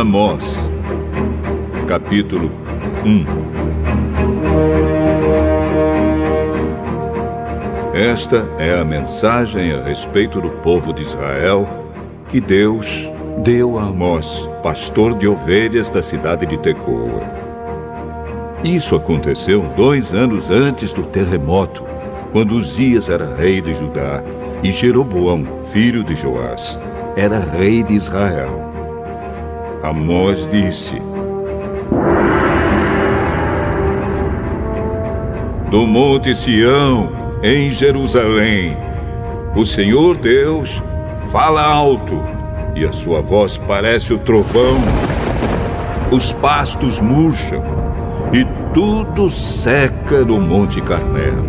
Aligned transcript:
Amós, 0.00 0.58
capítulo 1.86 2.50
1 3.04 3.26
Esta 7.92 8.48
é 8.58 8.78
a 8.78 8.84
mensagem 8.84 9.72
a 9.74 9.82
respeito 9.82 10.40
do 10.40 10.48
povo 10.62 10.94
de 10.94 11.02
Israel 11.02 11.68
que 12.30 12.40
Deus 12.40 13.10
deu 13.44 13.78
a 13.78 13.82
Amós, 13.82 14.48
pastor 14.62 15.18
de 15.18 15.28
ovelhas 15.28 15.90
da 15.90 16.00
cidade 16.00 16.46
de 16.46 16.56
Tecoa. 16.56 17.20
Isso 18.64 18.96
aconteceu 18.96 19.62
dois 19.76 20.14
anos 20.14 20.48
antes 20.48 20.94
do 20.94 21.02
terremoto, 21.02 21.84
quando 22.32 22.52
Uzias 22.52 23.10
era 23.10 23.34
rei 23.34 23.60
de 23.60 23.74
Judá 23.74 24.22
e 24.62 24.70
Jeroboão, 24.70 25.44
filho 25.70 26.02
de 26.02 26.14
Joás, 26.14 26.78
era 27.16 27.38
rei 27.38 27.82
de 27.82 27.92
Israel. 27.92 28.69
Amós 29.82 30.46
disse: 30.46 31.00
Do 35.70 35.86
monte 35.86 36.34
Sião, 36.34 37.08
em 37.42 37.70
Jerusalém, 37.70 38.76
o 39.56 39.64
Senhor 39.64 40.18
Deus 40.18 40.82
fala 41.32 41.62
alto 41.62 42.20
e 42.74 42.84
a 42.84 42.92
sua 42.92 43.22
voz 43.22 43.56
parece 43.56 44.12
o 44.12 44.18
trovão. 44.18 44.76
Os 46.10 46.32
pastos 46.34 47.00
murcham 47.00 47.62
e 48.32 48.44
tudo 48.74 49.30
seca 49.30 50.22
no 50.24 50.38
Monte 50.38 50.80
Carmelo. 50.82 51.48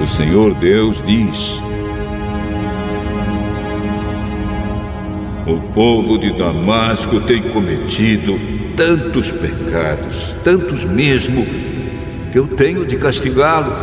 O 0.00 0.06
Senhor 0.06 0.54
Deus 0.54 1.02
diz: 1.04 1.60
O 5.44 5.58
povo 5.74 6.18
de 6.18 6.32
Damasco 6.32 7.20
tem 7.22 7.42
cometido 7.42 8.38
tantos 8.76 9.28
pecados, 9.32 10.36
tantos 10.44 10.84
mesmo, 10.84 11.44
que 12.30 12.38
eu 12.38 12.46
tenho 12.46 12.86
de 12.86 12.96
castigá-los. 12.96 13.74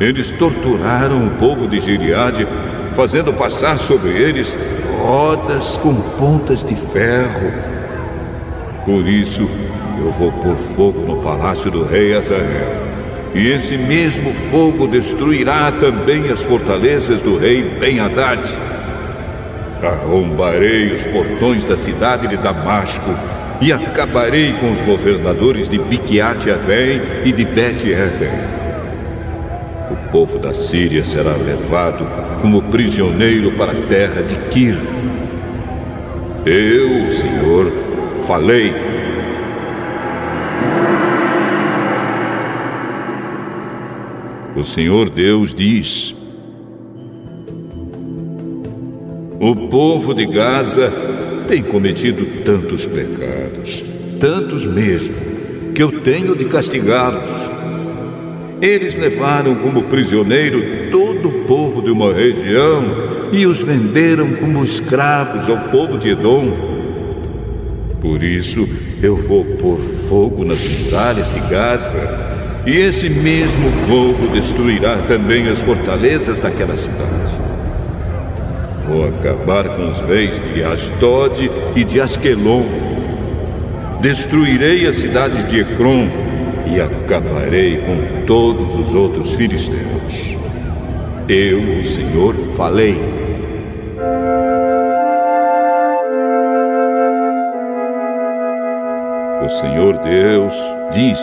Eles 0.00 0.32
torturaram 0.32 1.28
o 1.28 1.30
povo 1.32 1.68
de 1.68 1.78
Gileade, 1.78 2.48
fazendo 2.94 3.32
passar 3.32 3.78
sobre 3.78 4.10
eles 4.10 4.56
rodas 5.00 5.78
com 5.78 5.94
pontas 5.94 6.64
de 6.64 6.74
ferro. 6.74 7.52
Por 8.84 9.06
isso, 9.06 9.48
eu 9.98 10.10
vou 10.10 10.32
pôr 10.32 10.56
fogo 10.74 11.00
no 11.06 11.22
palácio 11.22 11.70
do 11.70 11.84
rei 11.84 12.12
Azael. 12.16 12.84
E 13.36 13.48
esse 13.48 13.76
mesmo 13.76 14.34
fogo 14.50 14.88
destruirá 14.88 15.70
também 15.70 16.28
as 16.28 16.42
fortalezas 16.42 17.22
do 17.22 17.36
rei 17.36 17.62
Ben-Hadad. 17.78 18.73
Arrombarei 19.82 20.94
os 20.94 21.04
portões 21.04 21.64
da 21.64 21.76
cidade 21.76 22.28
de 22.28 22.36
Damasco 22.36 23.10
e 23.60 23.72
acabarei 23.72 24.52
com 24.54 24.70
os 24.70 24.80
governadores 24.80 25.68
de 25.68 25.78
Biquiat 25.78 26.50
Avém 26.50 27.00
e 27.24 27.32
de 27.32 27.44
Bet 27.44 27.86
Eden. 27.86 28.30
O 29.90 30.10
povo 30.10 30.38
da 30.38 30.54
Síria 30.54 31.04
será 31.04 31.32
levado 31.32 32.06
como 32.40 32.62
prisioneiro 32.62 33.52
para 33.52 33.72
a 33.72 33.86
terra 33.86 34.22
de 34.22 34.36
Kir. 34.50 34.78
Eu, 36.46 37.10
Senhor, 37.10 37.72
falei. 38.26 38.74
O 44.56 44.62
Senhor 44.62 45.10
Deus 45.10 45.54
diz: 45.54 46.13
O 49.46 49.54
povo 49.54 50.14
de 50.14 50.24
Gaza 50.24 50.90
tem 51.46 51.62
cometido 51.62 52.42
tantos 52.46 52.86
pecados, 52.86 53.84
tantos 54.18 54.64
mesmo, 54.64 55.14
que 55.74 55.82
eu 55.82 56.00
tenho 56.00 56.34
de 56.34 56.46
castigá-los. 56.46 57.28
Eles 58.62 58.96
levaram 58.96 59.54
como 59.56 59.82
prisioneiro 59.82 60.90
todo 60.90 61.28
o 61.28 61.44
povo 61.44 61.82
de 61.82 61.90
uma 61.90 62.10
região 62.10 62.86
e 63.32 63.44
os 63.44 63.60
venderam 63.60 64.32
como 64.32 64.64
escravos 64.64 65.46
ao 65.46 65.68
povo 65.68 65.98
de 65.98 66.08
Edom. 66.08 66.50
Por 68.00 68.22
isso, 68.22 68.66
eu 69.02 69.14
vou 69.14 69.44
pôr 69.44 69.78
fogo 70.08 70.42
nas 70.42 70.66
muralhas 70.66 71.30
de 71.34 71.40
Gaza, 71.40 72.62
e 72.64 72.78
esse 72.78 73.10
mesmo 73.10 73.70
fogo 73.86 74.26
destruirá 74.32 75.02
também 75.02 75.48
as 75.48 75.60
fortalezas 75.60 76.40
daquela 76.40 76.78
cidade. 76.78 77.23
Vou 78.86 79.08
acabar 79.08 79.66
com 79.76 79.90
os 79.90 80.00
reis 80.02 80.38
de 80.40 80.62
Asdod 80.62 81.50
e 81.74 81.84
de 81.84 82.00
Asquelon. 82.02 82.64
Destruirei 84.00 84.86
a 84.86 84.92
cidade 84.92 85.44
de 85.44 85.60
Ecrom 85.60 86.06
e 86.66 86.78
acabarei 86.78 87.78
com 87.78 88.26
todos 88.26 88.74
os 88.74 88.94
outros 88.94 89.32
filisteus. 89.34 90.36
Eu, 91.26 91.78
o 91.78 91.82
Senhor, 91.82 92.34
falei. 92.54 93.00
O 99.42 99.48
Senhor 99.48 99.98
Deus 99.98 100.54
diz: 100.92 101.18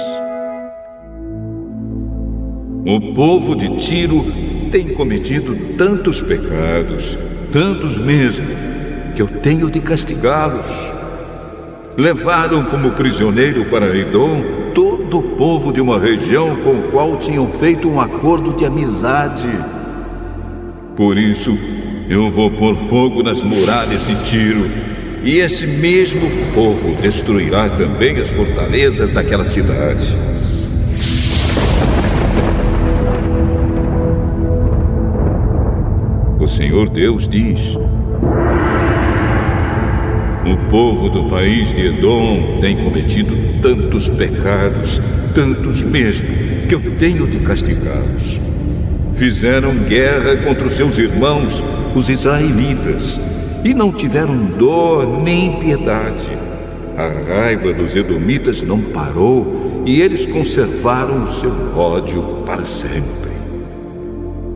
O 2.88 3.13
povo 3.13 3.55
de 3.55 3.78
Tiro 3.78 4.25
tem 4.72 4.95
cometido 4.95 5.55
tantos 5.78 6.23
pecados 6.23 7.17
tantos 7.51 7.97
mesmo, 7.97 8.47
que 9.16 9.22
eu 9.22 9.28
tenho 9.28 9.69
de 9.69 9.79
castigá-los. 9.79 10.66
Levaram 11.97 12.66
como 12.66 12.91
prisioneiro 12.91 13.66
para 13.66 13.95
Edom 13.95 14.72
todo 14.73 15.19
o 15.19 15.23
povo 15.35 15.73
de 15.73 15.81
uma 15.81 16.00
região 16.00 16.56
com 16.57 16.79
o 16.79 16.84
qual 16.84 17.17
tinham 17.17 17.47
feito 17.50 17.90
um 17.90 18.00
acordo 18.00 18.53
de 18.53 18.66
amizade. 18.66 19.50
Por 20.95 21.17
isso, 21.17 21.57
eu 22.09 22.29
vou 22.29 22.50
pôr 22.51 22.75
fogo 22.75 23.22
nas 23.22 23.44
muralhas 23.44 24.06
de 24.07 24.16
Tiro, 24.25 24.69
e 25.23 25.40
esse 25.40 25.67
mesmo 25.67 26.29
fogo 26.53 26.95
destruirá 27.01 27.69
também 27.69 28.17
as 28.17 28.29
fortalezas 28.29 29.13
daquela 29.13 29.45
cidade. 29.45 30.16
Senhor 36.51 36.89
Deus 36.89 37.29
diz: 37.29 37.78
O 40.45 40.69
povo 40.69 41.09
do 41.09 41.29
país 41.29 41.73
de 41.73 41.88
Edom 41.88 42.59
tem 42.59 42.75
cometido 42.75 43.34
tantos 43.62 44.09
pecados, 44.09 45.00
tantos 45.34 45.81
mesmo, 45.81 46.28
que 46.67 46.75
eu 46.75 46.97
tenho 46.97 47.25
de 47.25 47.40
castigá-los. 47.40 48.38
Fizeram 49.13 49.75
guerra 49.75 50.38
contra 50.44 50.67
os 50.67 50.73
seus 50.73 50.97
irmãos, 50.97 51.63
os 51.95 52.09
israelitas, 52.09 53.19
e 53.63 53.73
não 53.73 53.90
tiveram 53.94 54.35
dor 54.35 55.07
nem 55.22 55.57
piedade. 55.57 56.38
A 56.97 57.07
raiva 57.34 57.73
dos 57.73 57.95
edomitas 57.95 58.61
não 58.61 58.81
parou 58.81 59.84
e 59.85 60.01
eles 60.01 60.25
conservaram 60.25 61.23
o 61.23 61.34
seu 61.34 61.51
ódio 61.78 62.22
para 62.45 62.66
sempre. 62.66 63.31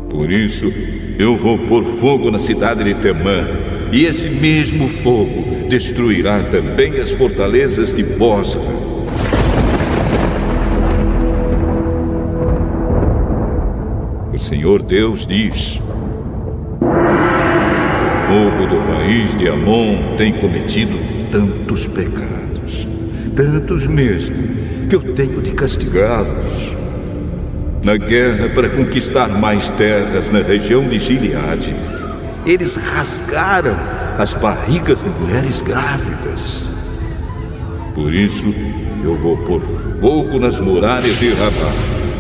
Por 0.10 0.30
isso, 0.30 0.72
eu 1.18 1.36
vou 1.36 1.58
pôr 1.60 1.84
fogo 1.84 2.30
na 2.30 2.40
cidade 2.40 2.84
de 2.84 2.94
Temã, 2.96 3.48
e 3.92 4.06
esse 4.06 4.30
mesmo 4.30 4.90
fogo 4.90 5.68
destruirá 5.70 6.44
também 6.44 7.00
as 7.00 7.12
fortalezas 7.12 7.94
de 7.94 8.04
Bosra. 8.04 8.62
O 14.34 14.38
Senhor 14.38 14.84
Deus 14.84 15.26
diz: 15.26 15.80
O 16.82 18.28
povo 18.28 18.68
do 18.68 18.86
país 18.86 19.36
de 19.38 19.48
Amon 19.48 20.18
tem 20.18 20.34
cometido 20.34 21.00
tantos 21.32 21.88
pecados, 21.88 22.86
tantos 23.36 23.88
mesmo, 23.88 24.36
que 24.90 24.96
eu 24.96 25.14
tenho 25.14 25.42
de 25.42 25.52
castigá-los 25.52 26.75
na 27.86 27.98
guerra 27.98 28.50
para 28.50 28.68
conquistar 28.68 29.28
mais 29.28 29.70
terras 29.70 30.32
na 30.32 30.42
região 30.42 30.88
de 30.90 30.98
Gileade. 30.98 31.76
Eles 32.44 32.78
rasgaram 32.78 33.76
as 34.18 34.34
barrigas 34.34 35.04
de 35.04 35.10
mulheres 35.12 35.62
grávidas. 35.62 36.68
Por 37.94 38.12
isso, 38.12 38.52
eu 39.04 39.16
vou 39.16 39.38
pôr 39.38 39.62
fogo 40.02 40.40
nas 40.40 40.60
muralhas 40.60 41.16
de 41.20 41.30
Rabá. 41.30 41.72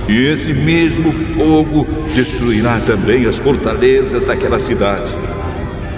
E 0.07 0.27
esse 0.27 0.53
mesmo 0.53 1.11
fogo 1.11 1.87
destruirá 2.13 2.79
também 2.81 3.25
as 3.25 3.37
fortalezas 3.37 4.23
daquela 4.23 4.59
cidade. 4.59 5.09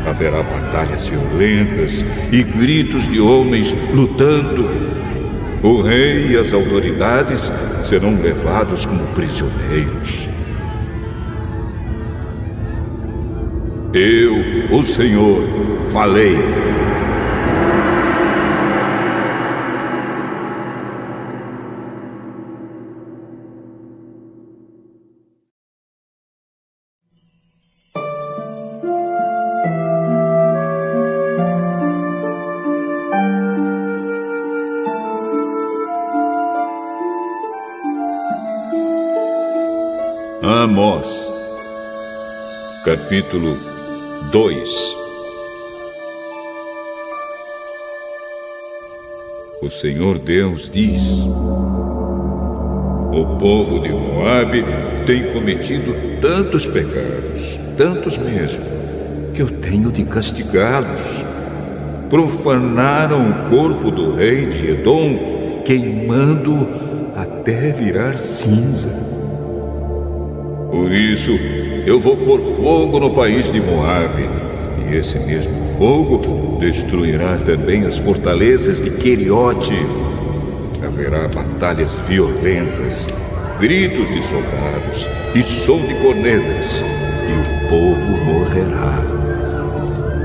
Haverá 0.06 0.44
batalhas 0.44 1.08
violentas 1.08 2.06
e 2.32 2.42
gritos 2.42 3.10
de 3.10 3.20
homens 3.20 3.76
lutando 3.94 4.70
o 5.64 5.82
rei 5.82 6.28
e 6.32 6.38
as 6.38 6.54
autoridades 6.54 7.52
serão 7.84 8.20
levados 8.22 8.86
como 8.86 9.06
prisioneiros. 9.08 10.30
Eu, 13.94 14.78
o 14.78 14.84
Senhor, 14.84 15.42
falei. 15.92 16.38
Capítulo 43.08 43.56
2 44.34 44.96
O 49.62 49.72
Senhor 49.72 50.20
Deus 50.20 50.70
diz: 50.70 51.00
O 53.14 53.38
povo 53.40 53.80
de 53.80 53.94
Moabe 53.94 54.66
tem 55.06 55.32
cometido 55.32 55.96
tantos 56.22 56.68
pecados, 56.68 57.58
tantos 57.78 58.18
mesmo, 58.18 58.66
que 59.34 59.42
eu 59.42 59.52
tenho 59.52 59.90
de 59.90 60.04
castigá-los. 60.04 61.24
Profanaram 62.10 63.30
o 63.30 63.50
corpo 63.50 63.90
do 63.90 64.16
rei 64.16 64.48
de 64.48 64.72
Edom, 64.72 65.62
queimando 65.64 66.68
até 67.16 67.72
virar 67.72 68.18
cinza. 68.18 68.90
Por 70.70 70.92
isso, 70.92 71.32
eu 71.88 72.02
vou 72.02 72.18
pôr 72.18 72.42
fogo 72.58 73.00
no 73.00 73.12
país 73.12 73.50
de 73.50 73.62
Moabe. 73.62 74.30
E 74.86 74.98
esse 74.98 75.18
mesmo 75.20 75.54
fogo 75.78 76.58
destruirá 76.60 77.38
também 77.38 77.86
as 77.86 77.98
fortalezas 77.98 78.82
de 78.82 78.90
Queriote. 78.90 79.74
Haverá 80.86 81.30
batalhas 81.30 81.94
violentas, 82.06 83.08
gritos 83.62 84.06
de 84.10 84.22
soldados 84.24 85.08
e 85.34 85.42
som 85.42 85.80
de 85.80 85.94
cornetas, 86.02 86.84
e 87.26 87.66
o 87.66 87.70
povo 87.70 88.18
morrerá. 88.26 89.02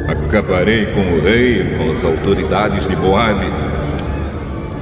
Acabarei 0.09 0.87
com 0.87 1.00
o 1.00 1.20
rei 1.20 1.61
e 1.61 1.76
com 1.76 1.93
as 1.93 2.05
autoridades 2.05 2.88
de 2.88 2.97
Moabe. 2.97 3.47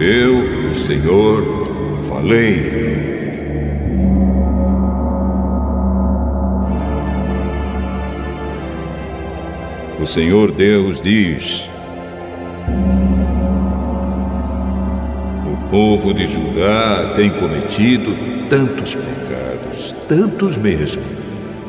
Eu, 0.00 0.70
o 0.70 0.74
Senhor, 0.74 1.44
falei 2.08 2.79
Senhor 10.10 10.50
Deus 10.50 11.00
diz: 11.00 11.70
O 15.46 15.70
povo 15.70 16.12
de 16.12 16.26
Judá 16.26 17.12
tem 17.14 17.30
cometido 17.30 18.12
tantos 18.48 18.96
pecados, 18.96 19.94
tantos 20.08 20.56
mesmo, 20.56 21.00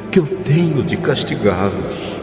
que 0.09 0.17
eu 0.17 0.25
tenho 0.43 0.81
de 0.81 0.97
castigá-los. 0.97 2.17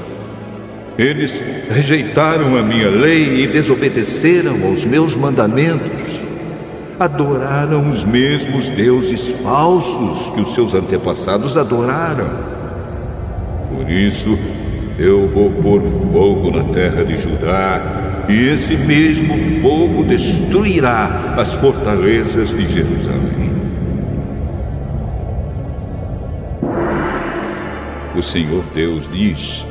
Eles 0.98 1.40
rejeitaram 1.70 2.56
a 2.56 2.62
minha 2.64 2.90
lei 2.90 3.44
e 3.44 3.46
desobedeceram 3.46 4.66
aos 4.66 4.84
meus 4.84 5.14
mandamentos. 5.14 6.02
Adoraram 6.98 7.88
os 7.88 8.04
mesmos 8.04 8.68
deuses 8.70 9.28
falsos 9.40 10.34
que 10.34 10.40
os 10.40 10.52
seus 10.52 10.74
antepassados 10.74 11.56
adoraram. 11.56 12.28
Por 13.70 13.88
isso, 13.88 14.36
eu 14.98 15.28
vou 15.28 15.50
pôr 15.52 15.80
fogo 16.12 16.50
na 16.50 16.64
terra 16.72 17.04
de 17.04 17.16
Judá, 17.16 18.24
e 18.28 18.48
esse 18.48 18.76
mesmo 18.76 19.38
fogo 19.62 20.02
destruirá 20.02 21.34
as 21.36 21.52
fortalezas 21.54 22.54
de 22.54 22.66
Jerusalém. 22.66 23.48
O 28.16 28.22
Senhor 28.22 28.64
Deus 28.74 29.08
diz: 29.12 29.64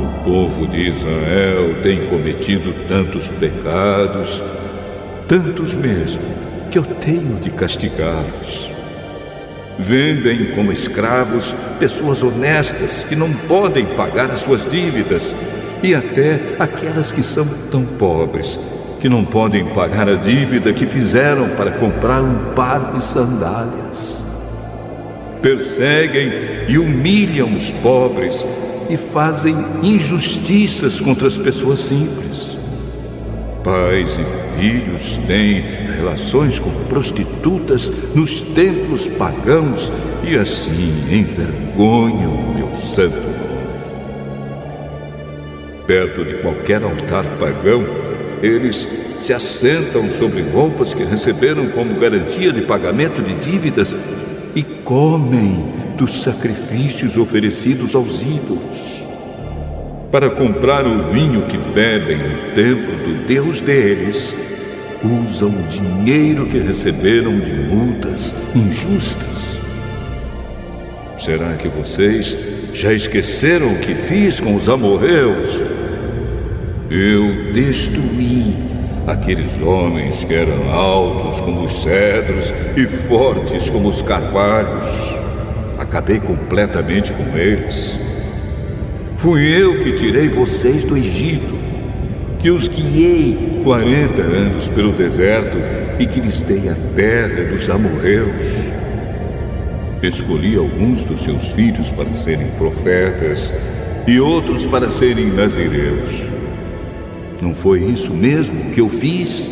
O 0.00 0.24
povo 0.24 0.66
de 0.66 0.88
Israel 0.88 1.76
tem 1.84 2.04
cometido 2.06 2.74
tantos 2.88 3.28
pecados, 3.28 4.42
tantos 5.28 5.72
mesmo, 5.72 6.22
que 6.68 6.78
eu 6.78 6.82
tenho 6.82 7.36
de 7.40 7.50
castigá-los. 7.50 8.69
Vendem 9.80 10.52
como 10.54 10.70
escravos 10.70 11.54
pessoas 11.78 12.22
honestas 12.22 13.04
que 13.08 13.16
não 13.16 13.32
podem 13.32 13.86
pagar 13.86 14.30
as 14.30 14.40
suas 14.40 14.68
dívidas 14.70 15.34
e 15.82 15.94
até 15.94 16.38
aquelas 16.58 17.10
que 17.10 17.22
são 17.22 17.46
tão 17.70 17.84
pobres 17.84 18.58
que 19.00 19.08
não 19.08 19.24
podem 19.24 19.64
pagar 19.66 20.06
a 20.08 20.14
dívida 20.14 20.74
que 20.74 20.86
fizeram 20.86 21.48
para 21.50 21.72
comprar 21.72 22.20
um 22.20 22.52
par 22.54 22.92
de 22.92 23.02
sandálias. 23.02 24.26
Perseguem 25.40 26.30
e 26.68 26.78
humilham 26.78 27.56
os 27.56 27.70
pobres 27.82 28.46
e 28.90 28.98
fazem 28.98 29.56
injustiças 29.82 31.00
contra 31.00 31.26
as 31.26 31.38
pessoas 31.38 31.80
simples. 31.80 32.49
Pais 33.62 34.18
e 34.18 34.58
filhos 34.58 35.18
têm 35.26 35.60
relações 35.96 36.58
com 36.58 36.70
prostitutas 36.84 37.92
nos 38.14 38.40
templos 38.40 39.06
pagãos 39.06 39.92
e 40.24 40.34
assim 40.34 41.04
envergonham 41.10 42.32
o 42.32 42.54
meu 42.54 42.72
santo 42.94 43.16
nome. 43.16 43.50
Perto 45.86 46.24
de 46.24 46.34
qualquer 46.34 46.82
altar 46.82 47.24
pagão, 47.38 47.84
eles 48.42 48.88
se 49.20 49.34
assentam 49.34 50.08
sobre 50.18 50.42
roupas 50.42 50.94
que 50.94 51.04
receberam 51.04 51.68
como 51.68 52.00
garantia 52.00 52.52
de 52.52 52.62
pagamento 52.62 53.20
de 53.20 53.34
dívidas 53.34 53.94
e 54.54 54.62
comem 54.62 55.66
dos 55.98 56.22
sacrifícios 56.22 57.18
oferecidos 57.18 57.94
aos 57.94 58.22
ídolos 58.22 58.99
para 60.10 60.28
comprar 60.30 60.86
o 60.86 61.12
vinho 61.12 61.42
que 61.42 61.56
bebem 61.56 62.16
no 62.16 62.54
templo 62.54 62.96
do 62.96 63.26
Deus 63.26 63.60
deles, 63.60 64.34
usam 65.04 65.48
o 65.48 65.62
dinheiro 65.68 66.46
que 66.46 66.58
receberam 66.58 67.38
de 67.38 67.52
multas 67.52 68.34
injustas. 68.54 69.56
Será 71.18 71.54
que 71.54 71.68
vocês 71.68 72.36
já 72.74 72.92
esqueceram 72.92 73.72
o 73.72 73.78
que 73.78 73.94
fiz 73.94 74.40
com 74.40 74.56
os 74.56 74.68
amorreus? 74.68 75.60
Eu 76.90 77.52
destruí 77.52 78.56
aqueles 79.06 79.60
homens 79.62 80.24
que 80.24 80.34
eram 80.34 80.70
altos 80.72 81.40
como 81.40 81.64
os 81.64 81.82
cedros 81.82 82.52
e 82.76 82.84
fortes 82.84 83.70
como 83.70 83.88
os 83.88 84.02
carvalhos. 84.02 84.86
Acabei 85.78 86.18
completamente 86.18 87.12
com 87.12 87.36
eles. 87.36 88.09
Fui 89.20 89.46
eu 89.46 89.80
que 89.80 89.92
tirei 89.92 90.30
vocês 90.30 90.82
do 90.82 90.96
Egito, 90.96 91.54
que 92.38 92.50
os 92.50 92.68
guiei 92.68 93.60
quarenta 93.62 94.22
anos 94.22 94.66
pelo 94.68 94.92
deserto 94.92 95.58
e 95.98 96.06
que 96.06 96.22
lhes 96.22 96.42
dei 96.42 96.70
a 96.70 96.76
terra 96.96 97.44
dos 97.44 97.68
amorreus. 97.68 98.30
Escolhi 100.02 100.56
alguns 100.56 101.04
dos 101.04 101.20
seus 101.20 101.48
filhos 101.50 101.90
para 101.90 102.16
serem 102.16 102.46
profetas 102.52 103.52
e 104.06 104.18
outros 104.18 104.64
para 104.64 104.88
serem 104.88 105.26
nazireus. 105.26 106.22
Não 107.42 107.52
foi 107.52 107.80
isso 107.84 108.14
mesmo 108.14 108.70
que 108.70 108.80
eu 108.80 108.88
fiz? 108.88 109.50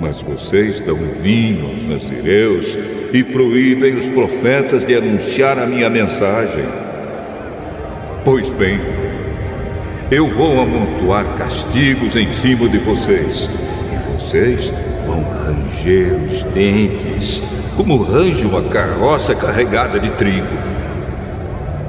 Mas 0.00 0.22
vocês 0.22 0.80
dão 0.80 0.96
vinho 1.20 1.66
aos 1.66 1.84
nazireus 1.84 2.78
e 3.12 3.22
proíbem 3.22 3.98
os 3.98 4.06
profetas 4.06 4.86
de 4.86 4.94
anunciar 4.94 5.58
a 5.58 5.66
minha 5.66 5.90
mensagem. 5.90 6.64
Pois 8.22 8.50
bem, 8.50 8.78
eu 10.10 10.28
vou 10.28 10.60
amontoar 10.60 11.24
castigos 11.36 12.14
em 12.16 12.30
cima 12.30 12.68
de 12.68 12.76
vocês, 12.76 13.48
e 13.90 14.12
vocês 14.12 14.70
vão 15.06 15.22
ranger 15.22 16.12
os 16.26 16.42
dentes, 16.52 17.42
como 17.78 18.02
range 18.02 18.44
uma 18.44 18.62
carroça 18.64 19.34
carregada 19.34 19.98
de 19.98 20.10
trigo. 20.10 20.54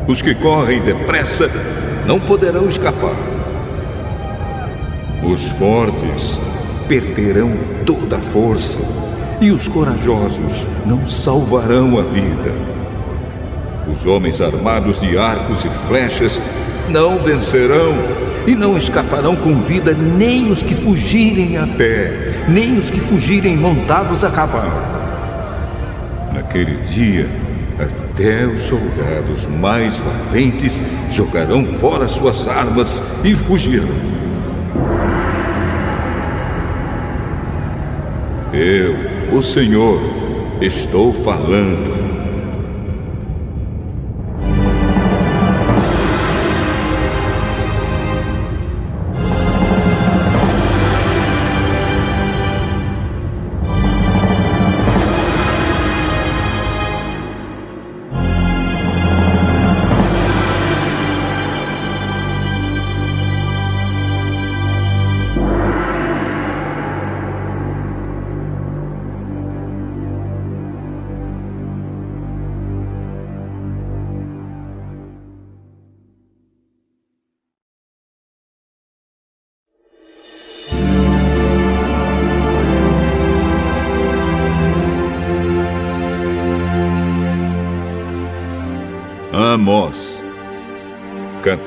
Os 0.07 0.21
que 0.21 0.33
correm 0.35 0.79
depressa 0.79 1.49
não 2.07 2.17
poderão 2.17 2.69
escapar. 2.69 3.15
Os 5.21 5.41
fortes 5.51 6.39
perderão 6.87 7.51
toda 7.85 8.15
a 8.15 8.21
força, 8.21 8.79
e 9.41 9.51
os 9.51 9.67
corajosos 9.67 10.65
não 10.85 11.05
salvarão 11.05 11.99
a 11.99 12.03
vida. 12.03 12.70
Os 13.91 14.05
homens 14.05 14.39
armados 14.41 14.99
de 14.99 15.17
arcos 15.17 15.65
e 15.65 15.69
flechas 15.87 16.39
não 16.89 17.19
vencerão 17.19 17.93
e 18.47 18.55
não 18.55 18.77
escaparão 18.77 19.35
com 19.35 19.61
vida 19.61 19.93
nem 19.93 20.49
os 20.49 20.63
que 20.63 20.73
fugirem 20.73 21.57
a 21.57 21.67
pé, 21.67 22.45
nem 22.47 22.77
os 22.79 22.89
que 22.89 22.99
fugirem 22.99 23.55
montados 23.55 24.23
a 24.23 24.31
cavalo. 24.31 24.81
Naquele 26.33 26.77
dia, 26.89 27.29
Até 27.79 28.45
os 28.45 28.61
soldados 28.63 29.47
mais 29.47 29.97
valentes 29.97 30.79
jogarão 31.11 31.65
fora 31.65 32.07
suas 32.07 32.47
armas 32.47 33.01
e 33.23 33.33
fugirão. 33.33 33.87
Eu, 38.53 38.95
o 39.35 39.41
Senhor, 39.41 39.99
estou 40.61 41.13
falando. 41.13 42.00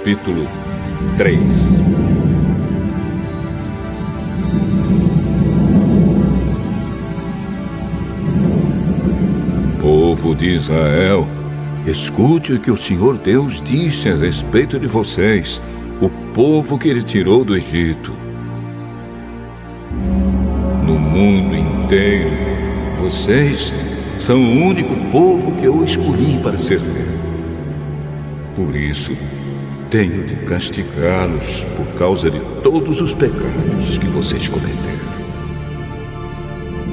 Capítulo 0.05 0.47
3 1.17 1.41
Povo 9.81 10.35
de 10.35 10.49
Israel, 10.49 11.27
escute 11.87 12.53
o 12.53 12.61
que 12.61 12.71
o 12.71 12.77
Senhor 12.77 13.17
Deus 13.17 13.63
disse 13.63 14.11
a 14.11 14.15
respeito 14.15 14.79
de 14.79 14.87
vocês, 14.87 15.61
o 16.03 16.11
povo 16.35 16.79
que 16.79 16.89
ele 16.89 17.03
tirou 17.03 17.43
do 17.43 17.57
Egito. 17.57 18.13
No 20.87 20.99
mundo 20.99 21.57
inteiro, 21.57 22.37
vocês 23.01 23.73
são 24.21 24.37
o 24.37 24.67
único 24.67 24.95
povo 25.11 25.53
que 25.53 25.65
eu 25.65 25.83
escolhi 25.83 26.39
para 26.43 26.59
servir. 26.59 27.07
Por 28.55 28.77
isso, 28.77 29.17
tenho 29.95 30.25
de 30.25 30.35
castigá-los 30.47 31.65
por 31.77 31.87
causa 31.97 32.29
de 32.29 32.41
todos 32.65 33.01
os 33.01 33.15
pecados 33.15 33.97
que 33.97 34.09
vocês 34.09 34.49
cometeram. 34.49 34.99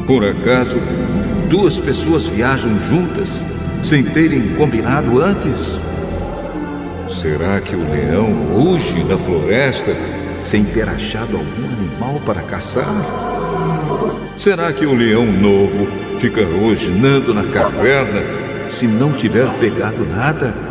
Por 0.05 0.23
acaso, 0.23 0.77
duas 1.49 1.79
pessoas 1.79 2.27
viajam 2.27 2.69
juntas 2.87 3.43
sem 3.81 4.03
terem 4.03 4.49
combinado 4.49 5.19
antes? 5.19 5.79
Será 7.09 7.59
que 7.59 7.75
o 7.75 7.91
leão 7.91 8.33
ruge 8.53 9.03
na 9.03 9.17
floresta 9.17 9.97
sem 10.43 10.63
ter 10.63 10.87
achado 10.87 11.37
algum 11.37 11.73
animal 11.73 12.21
para 12.23 12.43
caçar? 12.43 12.85
Será 14.37 14.71
que 14.71 14.85
o 14.85 14.93
leão 14.93 15.25
novo 15.25 15.87
fica 16.19 16.45
rosnando 16.45 17.33
na 17.33 17.45
caverna 17.45 18.21
se 18.69 18.85
não 18.85 19.11
tiver 19.11 19.51
pegado 19.57 20.05
nada? 20.05 20.70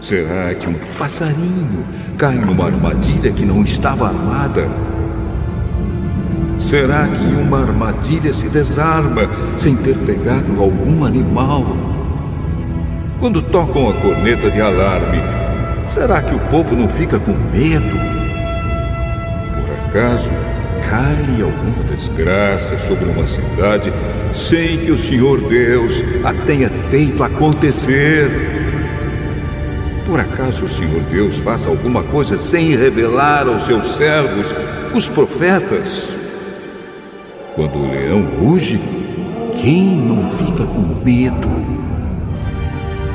Será 0.00 0.54
que 0.54 0.66
um 0.66 0.74
passarinho 0.98 1.84
cai 2.16 2.34
numa 2.34 2.66
armadilha 2.66 3.30
que 3.30 3.44
não 3.44 3.62
estava 3.62 4.08
armada? 4.08 4.66
Será 6.58 7.06
que 7.06 7.24
uma 7.24 7.60
armadilha 7.60 8.32
se 8.32 8.48
desarma 8.48 9.28
sem 9.58 9.76
ter 9.76 9.94
pegado 9.98 10.58
algum 10.58 11.04
animal? 11.04 11.76
Quando 13.18 13.42
tocam 13.42 13.90
a 13.90 13.92
corneta 13.92 14.50
de 14.50 14.60
alarme, 14.62 15.18
será 15.86 16.22
que 16.22 16.34
o 16.34 16.40
povo 16.50 16.74
não 16.74 16.88
fica 16.88 17.18
com 17.18 17.32
medo? 17.32 17.96
Por 19.52 19.88
acaso 19.88 20.30
cai 20.88 21.42
alguma 21.42 21.84
desgraça 21.84 22.78
sobre 22.78 23.04
uma 23.04 23.26
cidade 23.26 23.92
sem 24.32 24.78
que 24.78 24.90
o 24.90 24.98
Senhor 24.98 25.46
Deus 25.46 26.02
a 26.24 26.32
tenha 26.46 26.70
feito 26.70 27.22
acontecer? 27.22 28.60
Por 30.10 30.18
acaso 30.18 30.64
o 30.64 30.68
Senhor 30.68 31.02
Deus 31.02 31.36
faz 31.36 31.64
alguma 31.64 32.02
coisa 32.02 32.36
sem 32.36 32.74
revelar 32.74 33.46
aos 33.46 33.62
seus 33.62 33.92
servos, 33.92 34.44
os 34.92 35.06
profetas? 35.06 36.08
Quando 37.54 37.76
o 37.76 37.88
leão 37.88 38.22
ruge, 38.40 38.80
quem 39.62 39.84
não 39.84 40.28
fica 40.32 40.64
com 40.64 40.80
medo? 41.04 41.48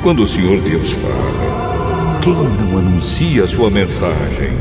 Quando 0.02 0.22
o 0.22 0.26
Senhor 0.26 0.58
Deus 0.62 0.92
fala, 0.92 2.18
quem 2.22 2.32
não 2.32 2.78
anuncia 2.78 3.44
a 3.44 3.46
sua 3.46 3.68
mensagem? 3.68 4.52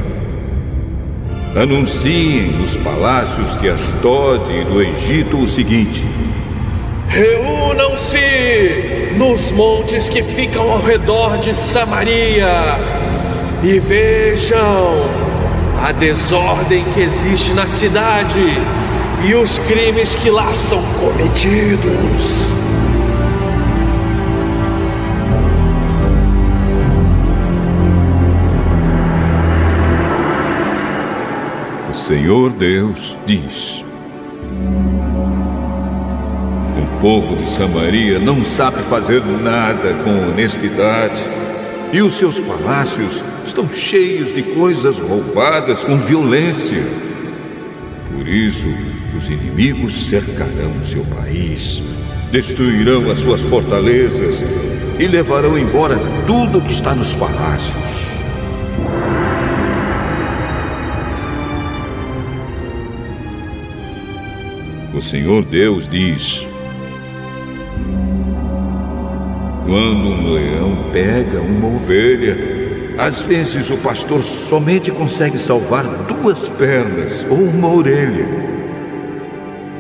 Anunciem 1.56 2.52
nos 2.52 2.76
palácios 2.76 3.58
de 3.62 3.70
Asdod 3.70 4.54
e 4.54 4.66
do 4.66 4.82
Egito 4.82 5.38
o 5.38 5.48
seguinte: 5.48 6.06
Reúnam-se 7.08 8.85
nos 9.16 9.52
montes 9.52 10.10
que 10.10 10.22
ficam 10.22 10.72
ao 10.72 10.82
redor 10.82 11.38
de 11.38 11.54
Samaria 11.54 12.78
e 13.64 13.80
vejam 13.80 15.10
a 15.82 15.92
desordem 15.92 16.84
que 16.94 17.02
existe 17.02 17.54
na 17.54 17.68
cidade 17.68 18.42
e 19.28 19.34
os 19.34 19.58
crimes 19.60 20.16
que 20.16 20.30
lá 20.30 20.54
são 20.54 20.84
cometidos. 21.00 22.52
O 31.90 31.94
Senhor 32.08 32.52
Deus 32.52 33.18
diz: 33.26 33.85
povo 37.06 37.36
de 37.36 37.48
Samaria 37.52 38.18
não 38.18 38.42
sabe 38.44 38.82
fazer 38.82 39.24
nada 39.24 39.94
com 40.04 40.28
honestidade. 40.28 41.22
E 41.94 42.02
os 42.02 42.16
seus 42.16 42.40
palácios 42.40 43.24
estão 43.46 43.70
cheios 43.70 44.34
de 44.34 44.42
coisas 44.42 44.98
roubadas 44.98 45.84
com 45.84 46.00
violência. 46.00 46.84
Por 48.12 48.28
isso, 48.28 48.66
os 49.16 49.30
inimigos 49.30 50.08
cercarão 50.08 50.84
seu 50.84 51.06
país, 51.06 51.80
destruirão 52.32 53.12
as 53.12 53.20
suas 53.20 53.42
fortalezas 53.42 54.44
e 54.98 55.06
levarão 55.06 55.60
embora 55.60 56.00
tudo 56.26 56.60
que 56.60 56.74
está 56.74 56.96
nos 56.96 57.14
palácios. 57.14 57.76
O 64.92 65.00
Senhor 65.00 65.46
Deus 65.46 65.88
diz: 65.88 66.48
Quando 69.66 70.08
um 70.10 70.32
leão 70.32 70.78
pega 70.94 71.42
uma 71.42 71.68
ovelha, 71.76 72.38
às 73.00 73.22
vezes 73.22 73.72
o 73.72 73.78
pastor 73.78 74.24
somente 74.24 74.92
consegue 74.92 75.40
salvar 75.40 75.84
duas 76.08 76.50
pernas 76.52 77.26
ou 77.30 77.40
uma 77.40 77.74
orelha. 77.74 78.28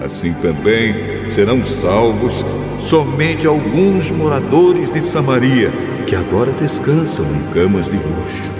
Assim 0.03 0.33
também 0.41 0.95
serão 1.29 1.63
salvos 1.63 2.43
somente 2.79 3.45
alguns 3.45 4.09
moradores 4.09 4.89
de 4.89 5.01
Samaria 5.01 5.71
que 6.07 6.15
agora 6.15 6.51
descansam 6.51 7.25
em 7.25 7.53
camas 7.53 7.85
de 7.85 7.97
luxo. 7.97 8.55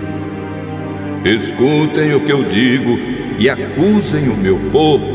Escutem 1.26 2.14
o 2.14 2.22
que 2.22 2.32
eu 2.32 2.44
digo 2.44 3.00
e 3.40 3.50
acusem 3.50 4.30
o 4.30 4.38
meu 4.38 4.60
povo, 4.72 5.06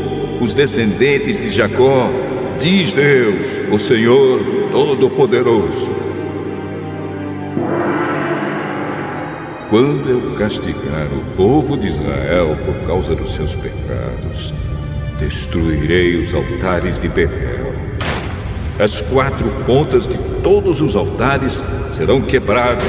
os 0.41 0.53
descendentes 0.53 1.41
de 1.41 1.49
Jacó, 1.49 2.09
diz 2.59 2.91
Deus, 2.91 3.47
o 3.71 3.79
Senhor 3.79 4.39
Todo-Poderoso. 4.71 6.00
Quando 9.71 10.09
eu 10.09 10.35
castigar 10.37 11.07
o 11.13 11.23
povo 11.37 11.77
de 11.77 11.87
Israel 11.87 12.57
por 12.65 12.75
causa 12.85 13.15
dos 13.15 13.33
seus 13.33 13.55
pecados, 13.55 14.53
destruirei 15.17 16.17
os 16.17 16.33
altares 16.33 16.99
de 16.99 17.07
Betel. 17.07 17.73
As 18.77 18.99
quatro 18.99 19.49
pontas 19.65 20.09
de 20.09 20.17
todos 20.43 20.81
os 20.81 20.93
altares 20.93 21.63
serão 21.93 22.19
quebradas 22.19 22.85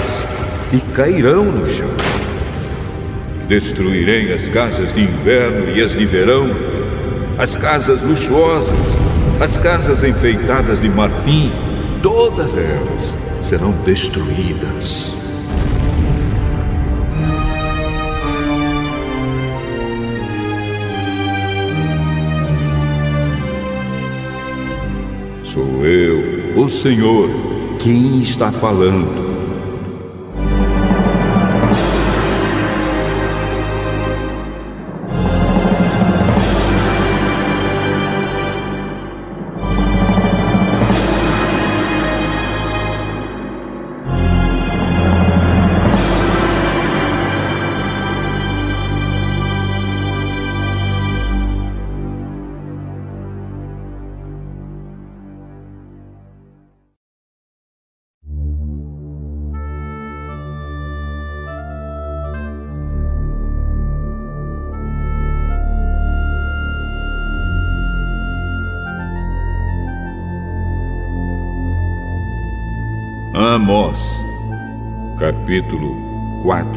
e 0.73 0.81
cairão 0.93 1.45
no 1.45 1.65
chão. 1.69 1.87
Destruirei 3.47 4.33
as 4.33 4.49
casas 4.49 4.93
de 4.93 5.03
inverno 5.03 5.77
e 5.77 5.81
as 5.81 5.93
de 5.93 6.05
verão, 6.05 6.51
as 7.39 7.55
casas 7.55 8.03
luxuosas, 8.03 9.01
as 9.39 9.57
casas 9.57 10.03
enfeitadas 10.03 10.81
de 10.81 10.89
marfim 10.89 11.53
todas 12.03 12.57
elas 12.57 13.17
serão 13.41 13.71
destruídas. 13.85 15.22
Eu, 25.85 26.57
o 26.57 26.69
Senhor, 26.69 27.29
quem 27.79 28.21
está 28.21 28.53
falando. 28.53 29.32
Amós, 73.73 74.15
capítulo 75.19 75.97
4 76.43 76.69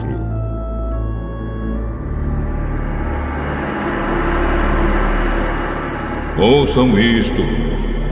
Ouçam 6.38 6.98
isto, 6.98 7.42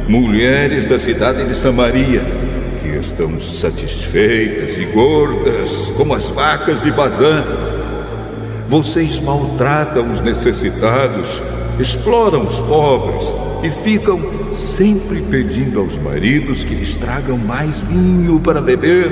mulheres 0.09 0.85
da 0.85 0.99
cidade 0.99 1.47
de 1.47 1.55
Samaria, 1.55 2.25
que 2.81 2.89
estão 2.97 3.39
satisfeitas 3.39 4.77
e 4.77 4.83
gordas 4.83 5.89
como 5.95 6.13
as 6.13 6.27
vacas 6.27 6.83
de 6.83 6.91
Bazã. 6.91 7.41
Vocês 8.67 9.17
maltratam 9.21 10.11
os 10.11 10.19
necessitados, 10.19 11.41
exploram 11.79 12.45
os 12.45 12.59
pobres 12.61 13.33
e 13.63 13.69
ficam 13.69 14.51
sempre 14.51 15.21
pedindo 15.21 15.79
aos 15.79 15.97
maridos 15.97 16.63
que 16.63 16.75
lhes 16.75 16.95
tragam 16.95 17.37
mais 17.37 17.79
vinho 17.79 18.39
para 18.39 18.61
beber. 18.61 19.11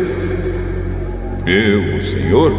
Eu, 1.46 1.98
o 1.98 2.02
Senhor, 2.02 2.54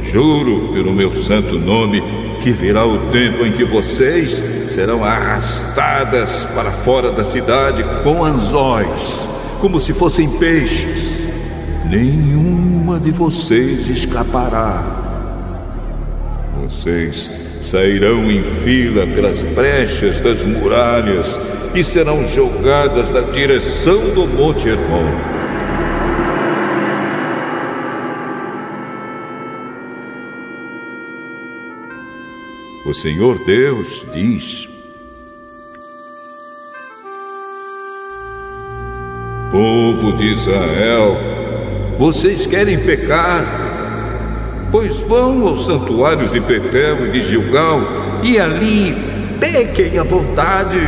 juro 0.00 0.72
pelo 0.72 0.92
meu 0.92 1.12
santo 1.22 1.58
nome 1.58 2.02
que 2.40 2.52
virá 2.52 2.86
o 2.86 3.10
tempo 3.10 3.44
em 3.44 3.52
que 3.52 3.64
vocês 3.64 4.36
serão 4.68 5.04
arrastadas 5.04 6.44
para 6.54 6.72
fora 6.72 7.10
da 7.12 7.24
cidade 7.24 7.82
com 8.02 8.24
anzóis, 8.24 9.28
como 9.60 9.80
se 9.80 9.92
fossem 9.92 10.28
peixes. 10.38 11.14
Nenhuma 11.88 12.98
de 12.98 13.10
vocês 13.10 13.88
escapará. 13.88 15.02
Vocês 16.62 17.30
sairão 17.64 18.30
em 18.30 18.42
fila 18.62 19.06
pelas 19.06 19.42
brechas 19.42 20.20
das 20.20 20.44
muralhas 20.44 21.40
e 21.74 21.82
serão 21.82 22.28
jogadas 22.28 23.10
na 23.10 23.22
direção 23.22 24.10
do 24.10 24.26
Monte 24.26 24.68
Hermon. 24.68 25.08
O 32.84 32.92
Senhor 32.92 33.42
Deus 33.46 34.04
diz: 34.12 34.68
Povo 39.50 40.12
de 40.18 40.32
Israel, 40.32 41.16
vocês 41.98 42.44
querem 42.44 42.78
pecar 42.78 43.73
pois 44.74 44.98
vão 45.02 45.46
aos 45.46 45.66
santuários 45.66 46.32
de 46.32 46.40
Betel 46.40 47.06
e 47.06 47.12
de 47.12 47.20
Gilgal 47.20 48.20
e 48.24 48.40
ali 48.40 48.92
pequem 49.38 49.96
à 49.96 50.02
vontade. 50.02 50.80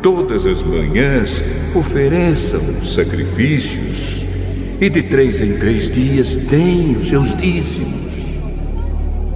Todas 0.00 0.46
as 0.46 0.62
manhãs 0.62 1.42
ofereçam 1.74 2.84
sacrifícios 2.84 4.24
e 4.80 4.88
de 4.88 5.02
três 5.02 5.40
em 5.40 5.54
três 5.56 5.90
dias 5.90 6.36
deem 6.36 6.98
os 6.98 7.08
seus 7.08 7.34
dízimos. 7.34 8.12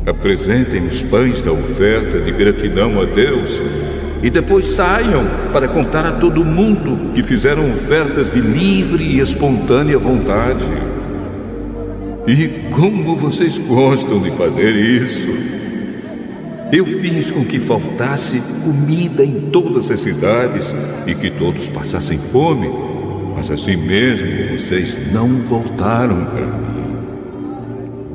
Apresentem 0.07 0.87
os 0.87 1.03
pães 1.03 1.43
da 1.43 1.51
oferta 1.51 2.21
de 2.21 2.31
gratidão 2.31 3.03
a 3.03 3.07
Deus 3.07 3.61
e 4.23 4.31
depois 4.31 4.69
saiam 4.69 5.27
para 5.53 5.67
contar 5.67 6.07
a 6.07 6.13
todo 6.13 6.45
mundo 6.45 7.13
que 7.13 7.25
fizeram 7.25 7.73
ofertas 7.73 8.31
de 8.31 8.41
livre 8.41 9.03
e 9.03 9.19
espontânea 9.19 9.99
vontade. 9.99 10.94
E 12.27 12.49
como 12.71 13.15
vocês 13.17 13.59
gostam 13.59 14.23
de 14.23 14.31
fazer 14.31 14.75
isso! 14.75 15.29
Eu 16.73 16.87
fiz 16.87 17.31
com 17.31 17.45
que 17.45 17.61
faltasse 17.61 18.41
comida 18.65 19.23
em 19.23 19.51
todas 19.53 19.91
as 19.91 20.01
cidades 20.01 20.75
e 21.07 21.15
que 21.15 21.31
todos 21.31 21.69
passassem 21.69 22.19
fome, 22.33 22.71
mas 23.37 23.51
assim 23.51 23.77
mesmo 23.77 24.57
vocês 24.57 24.99
não 25.13 25.29
voltaram 25.43 26.25
para 26.25 26.47
mim. 26.47 26.65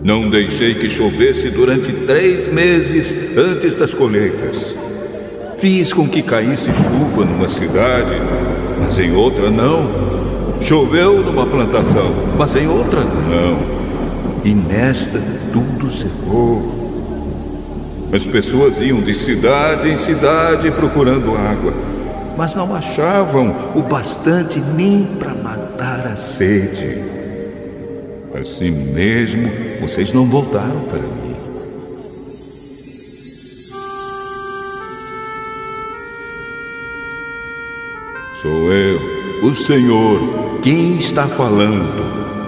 Não 0.04 0.28
deixei 0.28 0.74
que 0.74 0.89
chovesse 0.89 1.52
durante 1.52 1.93
três 1.93 2.52
meses 2.52 3.15
antes 3.38 3.76
das 3.76 3.93
colheitas. 3.93 4.76
Fiz 5.58 5.93
com 5.93 6.08
que 6.08 6.24
caísse 6.24 6.72
chuva 6.74 7.26
numa 7.26 7.48
cidade, 7.48 8.15
mas 8.80 8.98
em 8.98 9.12
outra 9.12 9.52
não. 9.52 9.88
Choveu 10.62 11.24
numa 11.24 11.45
plantação, 11.45 12.12
mas 12.38 12.56
em 12.56 12.67
outra 12.67 13.04
não 13.04 13.79
e 14.43 14.54
nesta 14.54 15.21
tudo 15.52 15.89
secou. 15.89 16.80
As 18.12 18.25
pessoas 18.25 18.82
iam 18.82 19.02
de 19.02 19.13
cidade 19.13 19.89
em 19.89 19.97
cidade 19.97 20.71
procurando 20.71 21.36
água, 21.36 21.73
mas 22.36 22.56
não 22.56 22.73
achavam 22.73 23.56
o 23.75 23.82
bastante 23.82 24.60
nem 24.60 25.06
para 25.19 25.34
matar 25.34 26.08
a 26.08 26.15
sede. 26.15 27.04
Assim 28.34 28.71
mesmo, 28.71 29.52
vocês 29.82 30.13
não 30.13 30.25
voltaram 30.25 30.80
para 30.89 30.99
mim. 30.99 31.36
Sou 38.41 38.71
eu, 38.71 39.43
o 39.43 39.54
Senhor, 39.54 40.60
quem 40.62 40.97
está 40.97 41.28
falando. 41.28 42.38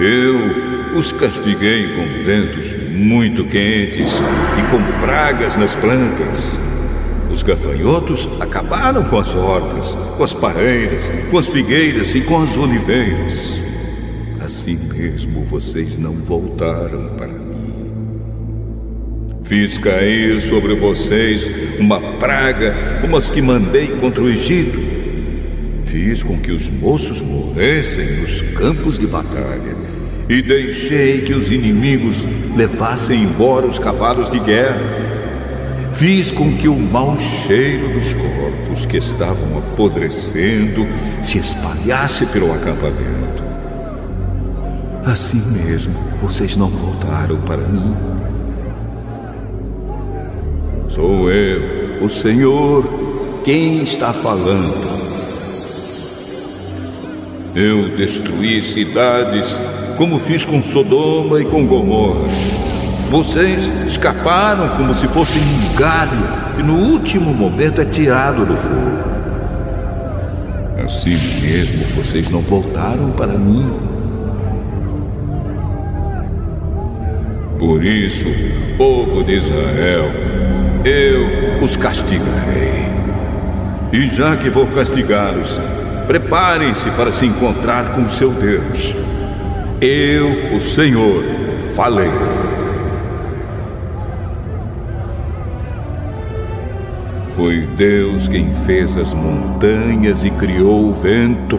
Eu 0.00 0.96
os 0.96 1.12
castiguei 1.12 1.86
com 1.94 2.24
ventos 2.24 2.76
muito 2.90 3.44
quentes 3.44 4.10
e 4.58 4.70
com 4.70 5.00
pragas 5.00 5.56
nas 5.56 5.74
plantas. 5.76 6.50
Os 7.30 7.42
gafanhotos 7.42 8.28
acabaram 8.40 9.04
com 9.04 9.18
as 9.18 9.34
hortas, 9.34 9.94
com 10.16 10.24
as 10.24 10.32
pareiras, 10.32 11.10
com 11.30 11.38
as 11.38 11.46
figueiras 11.46 12.14
e 12.14 12.20
com 12.22 12.40
as 12.40 12.56
oliveiras. 12.56 13.56
Assim 14.40 14.78
mesmo 14.94 15.44
vocês 15.44 15.98
não 15.98 16.14
voltaram 16.14 17.10
para 17.16 17.28
mim. 17.28 17.42
Fiz 19.44 19.76
cair 19.76 20.40
sobre 20.40 20.74
vocês 20.74 21.50
uma 21.78 22.00
praga, 22.18 22.98
como 23.02 23.16
as 23.16 23.28
que 23.28 23.42
mandei 23.42 23.88
contra 23.88 24.22
o 24.22 24.28
Egito 24.28 25.01
Fiz 25.92 26.22
com 26.22 26.38
que 26.38 26.50
os 26.50 26.70
moços 26.70 27.20
morressem 27.20 28.22
nos 28.22 28.40
campos 28.56 28.98
de 28.98 29.06
batalha 29.06 29.76
e 30.26 30.40
deixei 30.40 31.20
que 31.20 31.34
os 31.34 31.52
inimigos 31.52 32.26
levassem 32.56 33.24
embora 33.24 33.66
os 33.66 33.78
cavalos 33.78 34.30
de 34.30 34.38
guerra. 34.40 34.80
Fiz 35.92 36.30
com 36.30 36.56
que 36.56 36.66
o 36.66 36.74
mau 36.74 37.18
cheiro 37.18 37.90
dos 37.90 38.08
corpos 38.14 38.86
que 38.86 38.96
estavam 38.96 39.58
apodrecendo 39.58 40.88
se 41.22 41.36
espalhasse 41.36 42.24
pelo 42.24 42.54
acampamento. 42.54 43.42
Assim 45.04 45.42
mesmo, 45.62 45.92
vocês 46.22 46.56
não 46.56 46.68
voltaram 46.68 47.36
para 47.42 47.68
mim. 47.68 47.94
Sou 50.88 51.30
eu, 51.30 52.02
o 52.02 52.08
Senhor, 52.08 52.82
quem 53.44 53.82
está 53.82 54.10
falando. 54.10 55.11
Eu 57.54 57.94
destruí 57.96 58.62
cidades 58.62 59.60
como 59.98 60.18
fiz 60.18 60.42
com 60.42 60.62
Sodoma 60.62 61.38
e 61.38 61.44
com 61.44 61.66
Gomorra. 61.66 62.26
Vocês 63.10 63.68
escaparam 63.86 64.70
como 64.76 64.94
se 64.94 65.06
fossem 65.06 65.42
um 65.42 65.76
galho 65.76 66.18
e 66.58 66.62
no 66.62 66.78
último 66.78 67.34
momento 67.34 67.82
é 67.82 67.84
tirado 67.84 68.46
do 68.46 68.56
fogo. 68.56 69.12
si 70.88 71.10
mesmo 71.42 71.94
vocês 71.94 72.30
não 72.30 72.40
voltaram 72.40 73.10
para 73.10 73.34
mim. 73.34 73.70
Por 77.58 77.84
isso, 77.84 78.26
povo 78.78 79.22
de 79.24 79.36
Israel, 79.36 80.10
eu 80.86 81.62
os 81.62 81.76
castigarei. 81.76 82.86
E 83.92 84.06
já 84.06 84.36
que 84.36 84.48
vou 84.48 84.66
castigá-los, 84.68 85.60
preparem-se 86.06 86.90
para 86.92 87.12
se 87.12 87.26
encontrar 87.26 87.94
com 87.94 88.08
seu 88.08 88.30
Deus. 88.30 88.94
Eu, 89.80 90.56
o 90.56 90.60
Senhor, 90.60 91.24
falei. 91.74 92.10
Foi 97.34 97.60
Deus 97.76 98.28
quem 98.28 98.54
fez 98.66 98.96
as 98.96 99.14
montanhas 99.14 100.24
e 100.24 100.30
criou 100.30 100.90
o 100.90 100.92
vento. 100.92 101.58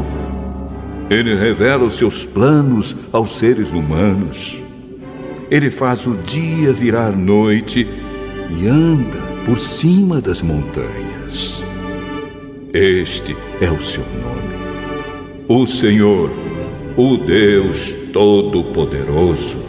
Ele 1.10 1.36
revela 1.36 1.84
os 1.84 1.97
seus 1.97 2.25
planos 2.25 2.95
aos 3.12 3.38
seres 3.38 3.71
humanos. 3.71 4.62
Ele 5.49 5.69
faz 5.69 6.08
o 6.08 6.13
dia 6.13 6.71
virar 6.71 7.12
noite 7.12 7.88
e 8.49 8.67
anda 8.67 9.19
por 9.45 9.60
cima 9.60 10.21
das 10.21 10.41
montanhas. 10.41 11.62
Este 12.73 13.38
é 13.62 13.69
o 13.69 13.83
seu 13.83 14.01
nome. 14.01 14.41
O 15.47 15.63
Senhor, 15.67 16.31
o 16.97 17.17
Deus 17.17 17.77
Todo-Poderoso. 18.12 19.62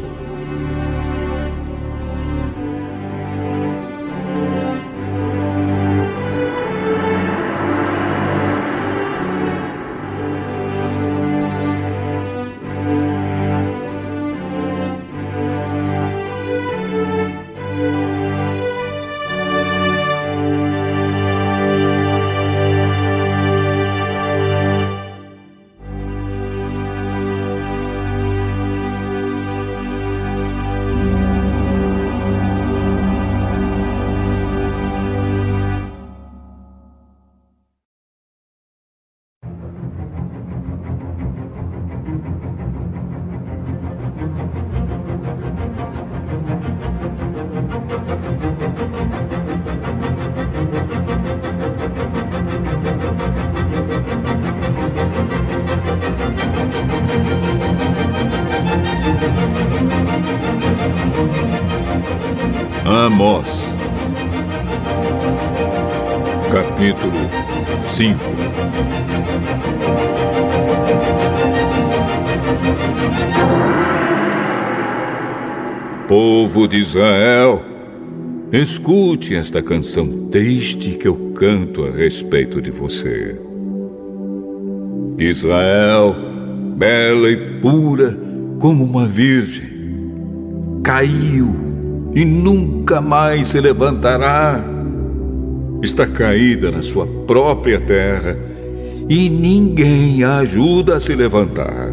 Amós, 62.87 63.65
capítulo 66.51 67.13
5 67.89 68.19
Povo 76.07 76.69
de 76.69 76.77
Israel, 76.77 77.65
escute 78.53 79.35
esta 79.35 79.63
canção 79.63 80.29
triste 80.31 80.91
que 80.91 81.09
eu 81.09 81.33
canto 81.45 81.85
a 81.85 81.91
respeito 81.91 82.63
de 82.63 82.71
você. 82.71 83.39
Israel, 85.19 86.17
bela 86.75 87.29
e 87.29 87.61
pura 87.61 88.19
como 88.59 88.83
uma 88.83 89.07
virgem, 89.07 89.69
caiu 90.83 91.55
e 92.15 92.25
nunca 92.25 92.99
mais 93.03 93.49
se 93.49 93.61
levantará. 93.61 94.65
Está 95.83 96.07
caída 96.07 96.71
na 96.71 96.81
sua 96.81 97.07
própria 97.27 97.79
terra 97.79 98.39
e 99.07 99.29
ninguém 99.29 100.25
a 100.25 100.39
ajuda 100.39 100.97
a 100.97 101.01
se 101.01 101.15
levantar. 101.15 101.93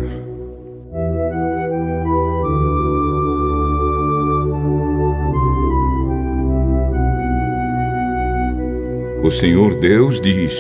O 9.24 9.30
Senhor 9.30 9.76
Deus 9.76 10.20
diz: 10.20 10.52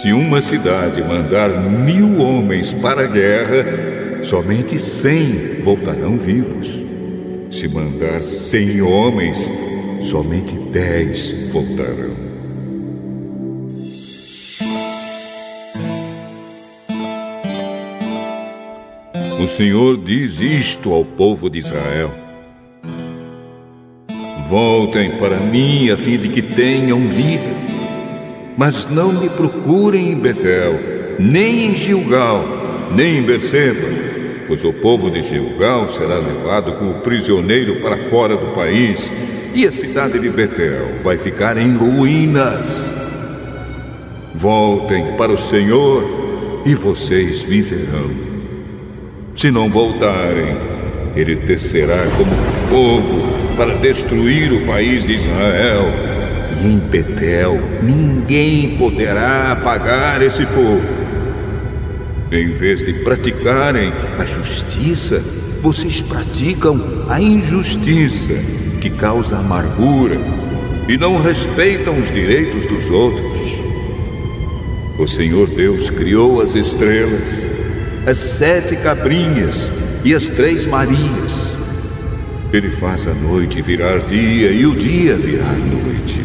Se 0.00 0.10
uma 0.10 0.40
cidade 0.40 1.02
mandar 1.02 1.50
mil 1.50 2.18
homens 2.18 2.72
para 2.72 3.02
a 3.02 3.06
guerra, 3.06 4.22
somente 4.22 4.78
cem 4.78 5.60
voltarão 5.62 6.16
vivos. 6.16 6.80
Se 7.50 7.68
mandar 7.68 8.22
cem 8.22 8.80
homens, 8.80 9.50
somente 10.00 10.54
dez 10.72 11.30
voltarão. 11.52 12.27
O 19.40 19.46
Senhor 19.46 19.96
diz 19.98 20.40
isto 20.40 20.92
ao 20.92 21.04
povo 21.04 21.48
de 21.48 21.58
Israel: 21.58 22.12
Voltem 24.48 25.16
para 25.16 25.36
mim 25.38 25.90
a 25.90 25.96
fim 25.96 26.18
de 26.18 26.28
que 26.28 26.42
tenham 26.42 27.08
vida 27.08 27.68
mas 28.58 28.86
não 28.86 29.12
me 29.12 29.30
procurem 29.30 30.10
em 30.10 30.16
Betel, 30.16 30.80
nem 31.16 31.66
em 31.66 31.74
Gilgal, 31.76 32.44
nem 32.92 33.18
em 33.18 33.22
Berseba, 33.22 33.86
pois 34.48 34.64
o 34.64 34.72
povo 34.72 35.08
de 35.08 35.22
Gilgal 35.22 35.88
será 35.90 36.16
levado 36.16 36.72
como 36.72 36.94
prisioneiro 36.94 37.80
para 37.80 37.96
fora 37.96 38.36
do 38.36 38.48
país, 38.48 39.12
e 39.54 39.64
a 39.64 39.70
cidade 39.70 40.18
de 40.18 40.28
Betel 40.28 40.88
vai 41.04 41.16
ficar 41.16 41.56
em 41.56 41.76
ruínas. 41.76 42.92
Voltem 44.34 45.16
para 45.16 45.30
o 45.30 45.38
Senhor 45.38 46.62
e 46.66 46.74
vocês 46.74 47.40
viverão. 47.42 48.27
Se 49.38 49.52
não 49.52 49.70
voltarem, 49.70 50.56
ele 51.14 51.36
descerá 51.36 52.04
como 52.16 52.32
fogo 52.68 53.56
para 53.56 53.76
destruir 53.76 54.52
o 54.52 54.66
país 54.66 55.06
de 55.06 55.12
Israel 55.12 55.84
e 56.60 56.66
em 56.66 56.78
Betel 56.78 57.56
ninguém 57.80 58.76
poderá 58.76 59.52
apagar 59.52 60.22
esse 60.22 60.44
fogo. 60.44 60.82
Em 62.32 62.52
vez 62.52 62.84
de 62.84 62.92
praticarem 63.04 63.92
a 64.18 64.24
justiça, 64.24 65.22
vocês 65.62 66.00
praticam 66.00 67.06
a 67.08 67.20
injustiça, 67.20 68.34
que 68.80 68.90
causa 68.90 69.38
amargura, 69.38 70.18
e 70.88 70.96
não 70.96 71.22
respeitam 71.22 71.96
os 71.96 72.12
direitos 72.12 72.66
dos 72.66 72.90
outros. 72.90 73.56
O 74.98 75.06
Senhor 75.06 75.46
Deus 75.46 75.90
criou 75.90 76.40
as 76.40 76.56
estrelas, 76.56 77.47
as 78.08 78.16
sete 78.16 78.74
cabrinhas 78.74 79.70
e 80.02 80.14
as 80.14 80.30
três 80.30 80.64
marinhas. 80.64 81.30
Ele 82.50 82.70
faz 82.70 83.06
a 83.06 83.12
noite 83.12 83.60
virar 83.60 83.98
dia 83.98 84.50
e 84.50 84.64
o 84.64 84.74
dia 84.74 85.14
virar 85.14 85.52
noite. 85.52 86.24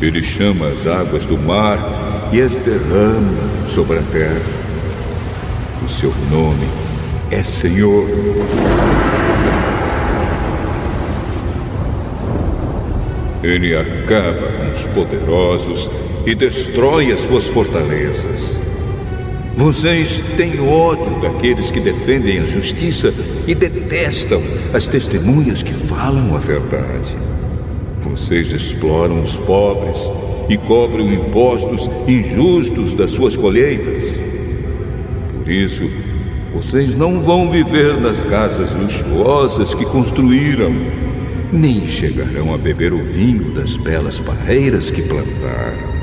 Ele 0.00 0.22
chama 0.22 0.68
as 0.68 0.86
águas 0.86 1.26
do 1.26 1.36
mar 1.36 2.30
e 2.32 2.40
as 2.40 2.52
derrama 2.58 3.68
sobre 3.74 3.98
a 3.98 4.02
terra. 4.12 4.40
O 5.84 5.88
seu 5.88 6.14
nome 6.30 6.68
é 7.32 7.42
Senhor. 7.42 8.08
Ele 13.42 13.74
acaba 13.74 14.46
com 14.46 14.70
os 14.70 14.84
poderosos 14.94 15.90
e 16.24 16.36
destrói 16.36 17.10
as 17.10 17.22
suas 17.22 17.48
fortalezas. 17.48 18.67
Vocês 19.58 20.22
têm 20.36 20.60
ódio 20.60 21.20
daqueles 21.20 21.68
que 21.72 21.80
defendem 21.80 22.38
a 22.38 22.44
justiça 22.44 23.12
e 23.44 23.56
detestam 23.56 24.40
as 24.72 24.86
testemunhas 24.86 25.64
que 25.64 25.74
falam 25.74 26.36
a 26.36 26.38
verdade. 26.38 27.18
Vocês 27.98 28.52
exploram 28.52 29.20
os 29.20 29.36
pobres 29.36 29.98
e 30.48 30.56
cobram 30.56 31.12
impostos 31.12 31.90
injustos 32.06 32.94
das 32.94 33.10
suas 33.10 33.36
colheitas. 33.36 34.16
Por 35.34 35.50
isso, 35.50 35.90
vocês 36.54 36.94
não 36.94 37.20
vão 37.20 37.50
viver 37.50 38.00
nas 38.00 38.22
casas 38.22 38.72
luxuosas 38.72 39.74
que 39.74 39.84
construíram, 39.86 40.72
nem 41.52 41.84
chegarão 41.84 42.54
a 42.54 42.56
beber 42.56 42.92
o 42.92 43.02
vinho 43.02 43.50
das 43.50 43.76
belas 43.76 44.20
parreiras 44.20 44.88
que 44.88 45.02
plantaram. 45.02 45.97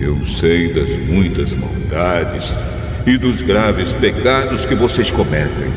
Eu 0.00 0.26
sei 0.26 0.72
das 0.72 0.88
muitas 0.96 1.54
maldades 1.54 2.56
e 3.06 3.18
dos 3.18 3.42
graves 3.42 3.92
pecados 3.92 4.64
que 4.64 4.74
vocês 4.74 5.10
cometem. 5.10 5.70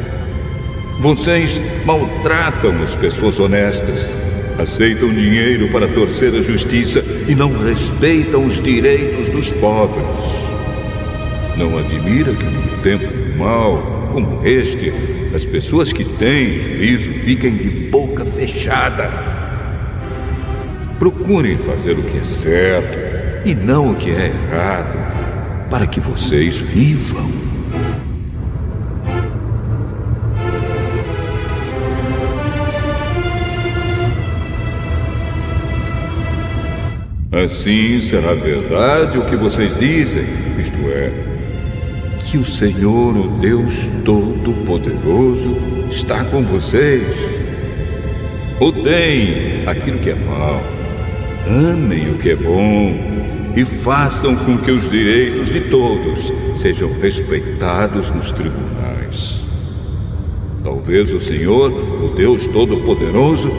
Vocês 1.02 1.60
maltratam 1.84 2.82
as 2.82 2.96
pessoas 2.96 3.38
honestas, 3.38 4.16
aceitam 4.58 5.14
dinheiro 5.14 5.70
para 5.70 5.90
torcer 5.90 6.34
a 6.36 6.42
justiça 6.42 7.04
e 7.28 7.36
não 7.36 7.52
respeitam 7.52 8.46
os 8.46 8.62
direitos 8.62 9.28
dos 9.28 9.50
pobres. 9.60 10.06
Não 11.58 11.78
admira 11.78 12.34
que 12.34 12.46
num 12.46 12.82
tempo 12.82 13.38
mau 13.38 14.10
como 14.14 14.48
este, 14.48 14.94
as 15.36 15.44
pessoas 15.44 15.92
que 15.92 16.06
têm 16.06 16.60
juízo 16.60 17.12
fiquem 17.26 17.58
de 17.58 17.70
boca 17.90 18.24
fechada. 18.24 19.12
Procurem 20.98 21.58
fazer 21.58 22.00
o 22.00 22.04
que 22.04 22.20
é 22.20 22.24
certo 22.24 23.03
e 23.46 23.54
não 23.54 23.92
o 23.92 23.96
que 23.96 24.10
é 24.10 24.28
errado, 24.28 25.70
para 25.70 25.86
que 25.86 26.00
vocês 26.00 26.58
vivam. 26.58 27.30
Assim 37.32 38.00
será 38.00 38.34
verdade 38.34 39.18
o 39.18 39.26
que 39.26 39.36
vocês 39.36 39.76
dizem, 39.78 40.24
isto 40.58 40.78
é, 40.90 41.12
que 42.20 42.38
o 42.38 42.46
Senhor, 42.46 43.18
o 43.18 43.28
Deus 43.40 43.74
Todo-Poderoso, 44.06 45.58
está 45.92 46.24
com 46.26 46.42
vocês. 46.44 47.04
Odeiem 48.60 49.68
aquilo 49.68 50.00
que 50.00 50.12
é 50.12 50.16
mal, 50.16 50.62
amem 51.48 52.12
o 52.12 52.18
que 52.18 52.32
é 52.32 52.36
bom 52.36 52.94
e 53.56 53.64
façam 53.64 54.36
com 54.36 54.58
que 54.58 54.72
os 54.72 54.90
direitos 54.90 55.50
de 55.50 55.62
todos 55.62 56.32
sejam 56.56 56.92
respeitados 57.00 58.10
nos 58.12 58.32
tribunais. 58.32 59.40
Talvez 60.64 61.12
o 61.14 61.20
Senhor, 61.20 61.72
o 61.72 62.16
Deus 62.16 62.48
Todo-Poderoso, 62.48 63.52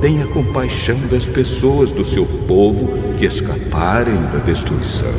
tenha 0.00 0.26
compaixão 0.26 0.98
das 1.08 1.26
pessoas 1.26 1.90
do 1.92 2.04
seu 2.04 2.24
povo 2.46 2.88
que 3.16 3.26
escaparem 3.26 4.22
da 4.32 4.38
destruição. 4.38 5.12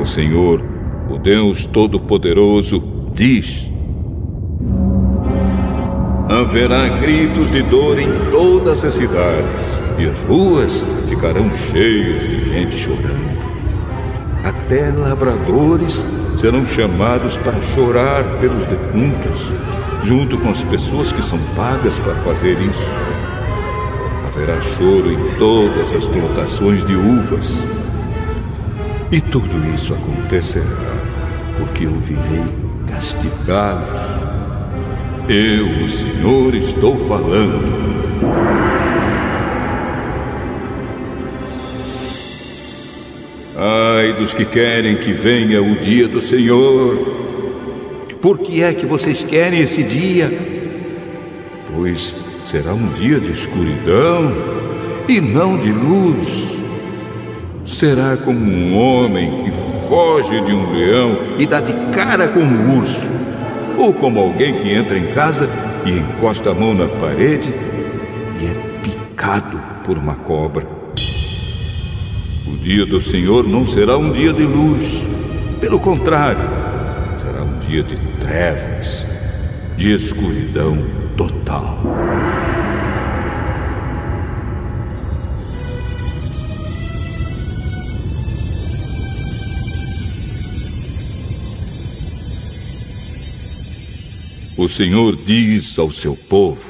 O 0.00 0.06
Senhor, 0.06 0.62
o 1.08 1.18
Deus 1.18 1.66
Todo-Poderoso, 1.66 2.82
diz: 3.12 3.70
Haverá 6.28 6.88
gritos 6.88 7.50
de 7.50 7.62
dor 7.62 7.98
em 7.98 8.08
todas 8.30 8.84
as 8.84 8.94
cidades, 8.94 9.82
e 9.98 10.06
as 10.06 10.20
ruas 10.22 10.84
ficarão 11.08 11.50
cheias 11.70 12.26
de 12.28 12.44
gente 12.46 12.76
chorando. 12.76 13.34
Até 14.42 14.90
lavradores 14.90 16.04
serão 16.36 16.66
chamados 16.66 17.36
para 17.38 17.60
chorar 17.74 18.24
pelos 18.40 18.66
defuntos, 18.66 19.52
junto 20.02 20.36
com 20.38 20.50
as 20.50 20.64
pessoas 20.64 21.12
que 21.12 21.22
são 21.22 21.38
pagas 21.56 21.98
para 22.00 22.14
fazer 22.16 22.58
isso. 22.58 22.90
Haverá 24.26 24.60
choro 24.60 25.12
em 25.12 25.38
todas 25.38 25.94
as 25.94 26.08
plantações 26.08 26.84
de 26.84 26.94
uvas. 26.94 27.64
E 29.10 29.20
tudo 29.20 29.74
isso 29.74 29.94
acontecerá 29.94 31.14
porque 31.58 31.84
eu 31.84 31.92
virei 31.92 32.44
castigá-los. 32.88 34.00
Eu, 35.28 35.84
o 35.84 35.88
Senhor, 35.88 36.54
estou 36.54 36.98
falando. 37.06 37.84
Ai 43.56 44.12
dos 44.14 44.34
que 44.34 44.44
querem 44.44 44.96
que 44.96 45.12
venha 45.12 45.62
o 45.62 45.76
dia 45.76 46.08
do 46.08 46.20
Senhor. 46.20 47.22
Por 48.20 48.38
que 48.38 48.62
é 48.62 48.72
que 48.74 48.84
vocês 48.84 49.22
querem 49.22 49.60
esse 49.60 49.82
dia? 49.82 50.30
Pois 51.74 52.14
será 52.44 52.74
um 52.74 52.88
dia 52.88 53.18
de 53.18 53.30
escuridão 53.30 54.32
e 55.08 55.20
não 55.20 55.56
de 55.56 55.72
luz. 55.72 56.53
Será 57.84 58.16
como 58.16 58.40
um 58.40 58.78
homem 58.78 59.44
que 59.44 59.52
foge 59.90 60.40
de 60.40 60.52
um 60.54 60.72
leão 60.72 61.18
e 61.38 61.46
dá 61.46 61.60
de 61.60 61.74
cara 61.94 62.26
com 62.28 62.40
um 62.40 62.78
urso, 62.78 63.10
ou 63.76 63.92
como 63.92 64.20
alguém 64.20 64.54
que 64.54 64.72
entra 64.72 64.96
em 64.96 65.08
casa 65.08 65.46
e 65.84 65.90
encosta 65.90 66.48
a 66.48 66.54
mão 66.54 66.72
na 66.72 66.86
parede 66.86 67.52
e 68.40 68.46
é 68.46 68.80
picado 68.82 69.60
por 69.84 69.98
uma 69.98 70.14
cobra. 70.14 70.66
O 72.46 72.56
dia 72.56 72.86
do 72.86 73.02
Senhor 73.02 73.46
não 73.46 73.66
será 73.66 73.98
um 73.98 74.10
dia 74.10 74.32
de 74.32 74.44
luz. 74.44 75.04
Pelo 75.60 75.78
contrário, 75.78 76.40
será 77.18 77.42
um 77.42 77.58
dia 77.68 77.82
de 77.82 77.98
trevas, 78.18 79.04
de 79.76 79.92
escuridão 79.92 80.78
total. 81.18 81.80
O 94.64 94.68
Senhor 94.68 95.14
diz 95.14 95.78
ao 95.78 95.90
seu 95.90 96.16
povo: 96.30 96.64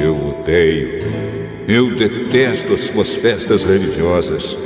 Eu 0.00 0.14
odeio 0.28 1.00
eu 1.66 1.96
detesto 1.96 2.72
as 2.72 2.82
suas 2.82 3.16
festas 3.16 3.64
religiosas. 3.64 4.56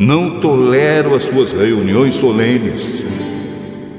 Não 0.00 0.40
tolero 0.40 1.14
as 1.14 1.22
suas 1.22 1.52
reuniões 1.52 2.16
solenes. 2.16 3.04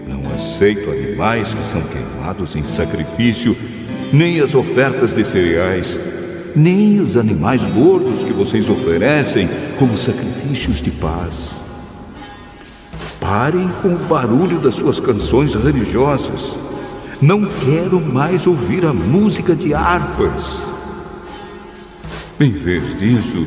Não 0.06 0.21
aceito 0.36 0.91
animais 0.91 1.53
que 1.53 1.63
são 1.63 1.82
queimados 1.84 2.53
em 2.58 2.63
sacrifício, 2.63 3.56
nem 4.12 4.41
as 4.41 4.53
ofertas 4.53 5.13
de 5.13 5.23
cereais, 5.23 5.97
nem 6.53 6.99
os 6.99 7.15
animais 7.15 7.62
gordos 7.71 8.25
que 8.25 8.34
vocês 8.34 8.67
oferecem 8.67 9.47
como 9.80 9.97
sacrifícios 9.97 10.82
de 10.82 10.91
paz. 10.91 11.66
Parem 13.28 13.68
com 13.82 13.90
o 13.90 13.98
barulho 13.98 14.58
das 14.58 14.76
suas 14.76 15.02
canções 15.02 15.54
religiosas. 15.54 16.58
Não 17.22 17.44
quero 17.44 18.00
mais 18.00 18.48
ouvir 18.48 18.86
a 18.86 18.94
música 18.94 19.54
de 19.54 19.74
harpas. 19.74 20.58
Em 22.40 22.52
vez 22.52 22.98
disso, 22.98 23.46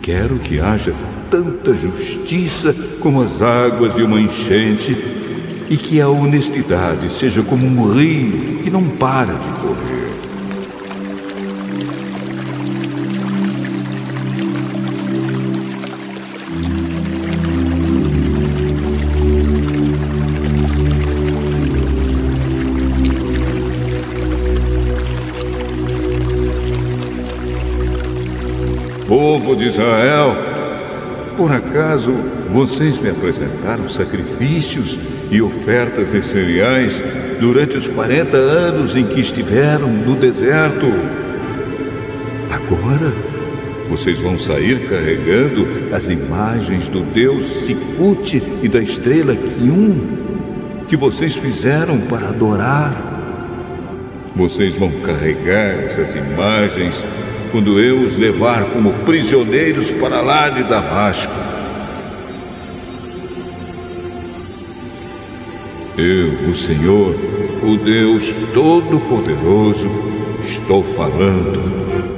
quero 0.00 0.36
que 0.38 0.58
haja 0.60 0.94
tanta 1.30 1.74
justiça 1.74 2.74
como 3.00 3.20
as 3.20 3.42
águas 3.42 3.94
de 3.94 4.02
uma 4.02 4.18
enchente 4.18 4.96
e 5.68 5.76
que 5.76 6.00
a 6.00 6.08
honestidade 6.08 7.10
seja 7.10 7.42
como 7.42 7.66
um 7.66 7.92
rio 7.92 8.60
que 8.62 8.70
não 8.70 8.88
para 8.88 9.34
de 9.34 9.50
correr. 9.60 10.01
Povo 29.22 29.54
de 29.54 29.66
Israel, 29.66 30.36
por 31.36 31.52
acaso 31.52 32.12
vocês 32.52 32.98
me 32.98 33.08
apresentaram 33.08 33.88
sacrifícios 33.88 34.98
e 35.30 35.40
ofertas 35.40 36.10
de 36.10 36.20
cereais 36.22 37.00
durante 37.38 37.76
os 37.76 37.86
40 37.86 38.36
anos 38.36 38.96
em 38.96 39.04
que 39.04 39.20
estiveram 39.20 39.86
no 39.86 40.16
deserto? 40.16 40.86
Agora 42.50 43.14
vocês 43.88 44.18
vão 44.18 44.40
sair 44.40 44.88
carregando 44.88 45.68
as 45.94 46.08
imagens 46.08 46.88
do 46.88 47.02
Deus 47.02 47.44
Sicute 47.44 48.42
e 48.60 48.66
da 48.66 48.80
estrela 48.80 49.36
Kium 49.36 50.84
que 50.88 50.96
vocês 50.96 51.36
fizeram 51.36 52.00
para 52.00 52.30
adorar. 52.30 52.92
Vocês 54.34 54.74
vão 54.74 54.90
carregar 55.02 55.84
essas 55.84 56.12
imagens 56.12 57.04
quando 57.52 57.78
eu 57.78 58.00
os 58.00 58.16
levar 58.16 58.64
como 58.70 58.94
prisioneiros 59.04 59.92
para 59.92 60.22
lá 60.22 60.48
de 60.48 60.64
Damasco. 60.64 61.30
Eu, 65.98 66.50
o 66.50 66.56
Senhor, 66.56 67.14
o 67.62 67.76
Deus 67.76 68.22
Todo-Poderoso, 68.54 69.88
estou 70.42 70.82
falando. 70.82 72.11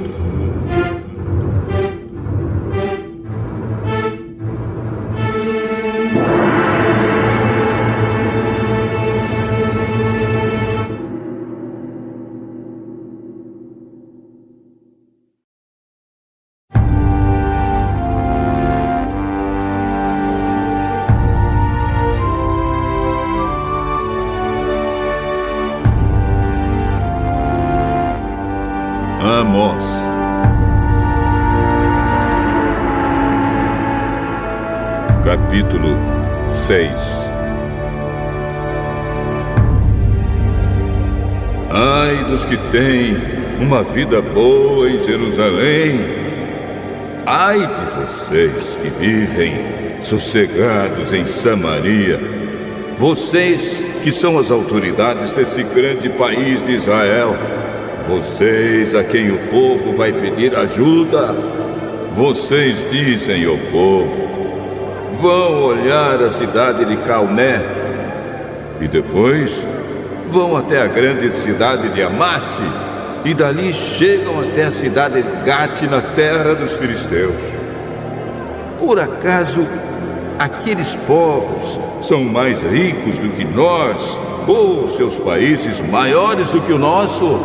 Capítulo 35.55 35.95
6 36.49 36.91
Ai 41.71 42.25
dos 42.25 42.43
que 42.43 42.57
têm 42.71 43.15
uma 43.61 43.81
vida 43.81 44.21
boa 44.21 44.89
em 44.89 44.99
Jerusalém. 44.99 46.01
Ai 47.25 47.59
de 47.59 47.85
vocês 48.01 48.77
que 48.81 48.89
vivem 48.99 50.01
sossegados 50.01 51.13
em 51.13 51.25
Samaria. 51.25 52.19
Vocês 52.99 53.81
que 54.03 54.11
são 54.11 54.37
as 54.37 54.51
autoridades 54.51 55.31
desse 55.31 55.63
grande 55.63 56.09
país 56.09 56.61
de 56.63 56.73
Israel. 56.73 57.33
Vocês 58.09 58.93
a 58.93 59.05
quem 59.05 59.31
o 59.31 59.37
povo 59.49 59.93
vai 59.93 60.11
pedir 60.11 60.53
ajuda. 60.53 61.33
Vocês 62.13 62.85
dizem 62.91 63.45
ao 63.45 63.57
povo: 63.71 64.34
vão 65.25 65.63
olhar 65.63 66.21
a 66.21 66.29
cidade 66.29 66.85
de 66.85 66.97
Calné 66.97 67.59
e 68.79 68.87
depois 68.87 69.65
vão 70.29 70.55
até 70.55 70.79
a 70.79 70.85
grande 70.85 71.31
cidade 71.31 71.89
de 71.89 72.03
Amate 72.03 72.61
e 73.23 73.33
dali 73.33 73.73
chegam 73.73 74.39
até 74.39 74.65
a 74.65 74.71
cidade 74.71 75.23
de 75.23 75.43
Gate 75.43 75.81
na 75.89 75.99
terra 75.99 76.53
dos 76.53 76.73
filisteus. 76.73 77.33
Por 78.77 78.99
acaso 78.99 79.65
aqueles 80.37 80.95
povos 81.07 81.79
são 82.01 82.23
mais 82.23 82.61
ricos 82.61 83.17
do 83.17 83.29
que 83.29 83.43
nós 83.43 84.15
ou 84.47 84.87
seus 84.89 85.17
países 85.17 85.81
maiores 85.81 86.51
do 86.51 86.61
que 86.61 86.71
o 86.71 86.77
nosso? 86.77 87.39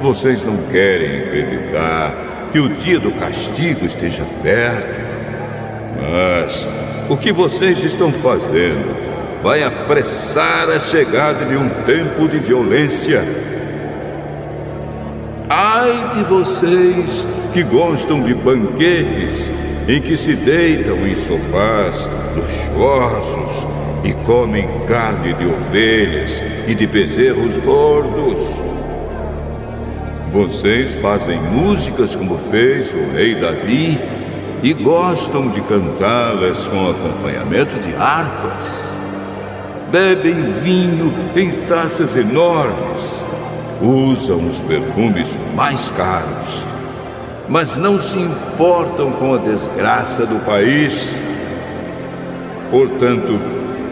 Vocês 0.00 0.42
não 0.46 0.56
querem 0.72 1.24
acreditar 1.24 2.14
que 2.52 2.58
o 2.58 2.70
dia 2.70 2.98
do 2.98 3.12
castigo 3.12 3.84
esteja 3.84 4.24
perto. 4.42 5.07
Mas 6.00 6.66
o 7.08 7.16
que 7.16 7.32
vocês 7.32 7.82
estão 7.82 8.12
fazendo 8.12 8.96
vai 9.42 9.62
apressar 9.62 10.68
a 10.68 10.78
chegada 10.78 11.44
de 11.44 11.56
um 11.56 11.68
tempo 11.84 12.28
de 12.28 12.38
violência. 12.38 13.24
Ai 15.48 16.10
de 16.14 16.24
vocês 16.24 17.26
que 17.52 17.62
gostam 17.62 18.22
de 18.22 18.34
banquetes 18.34 19.52
em 19.88 20.00
que 20.00 20.16
se 20.16 20.34
deitam 20.34 21.06
em 21.06 21.16
sofás 21.16 22.08
luxuosos 22.36 23.66
e 24.04 24.12
comem 24.24 24.68
carne 24.86 25.32
de 25.34 25.46
ovelhas 25.46 26.42
e 26.66 26.74
de 26.74 26.86
bezerros 26.86 27.56
gordos. 27.64 28.38
Vocês 30.30 30.94
fazem 30.96 31.40
músicas 31.40 32.14
como 32.14 32.36
fez 32.38 32.92
o 32.92 33.10
rei 33.14 33.34
Davi 33.34 33.98
e 34.62 34.72
gostam 34.72 35.48
de 35.48 35.60
cantá-las 35.62 36.66
com 36.68 36.90
acompanhamento 36.90 37.78
de 37.80 37.94
harpas. 37.94 38.92
Bebem 39.90 40.52
vinho 40.60 41.14
em 41.34 41.50
taças 41.66 42.14
enormes, 42.16 43.02
usam 43.80 44.46
os 44.46 44.60
perfumes 44.60 45.28
mais 45.54 45.90
caros, 45.92 46.62
mas 47.48 47.76
não 47.76 47.98
se 47.98 48.18
importam 48.18 49.12
com 49.12 49.34
a 49.34 49.38
desgraça 49.38 50.26
do 50.26 50.44
país. 50.44 51.16
Portanto, 52.70 53.40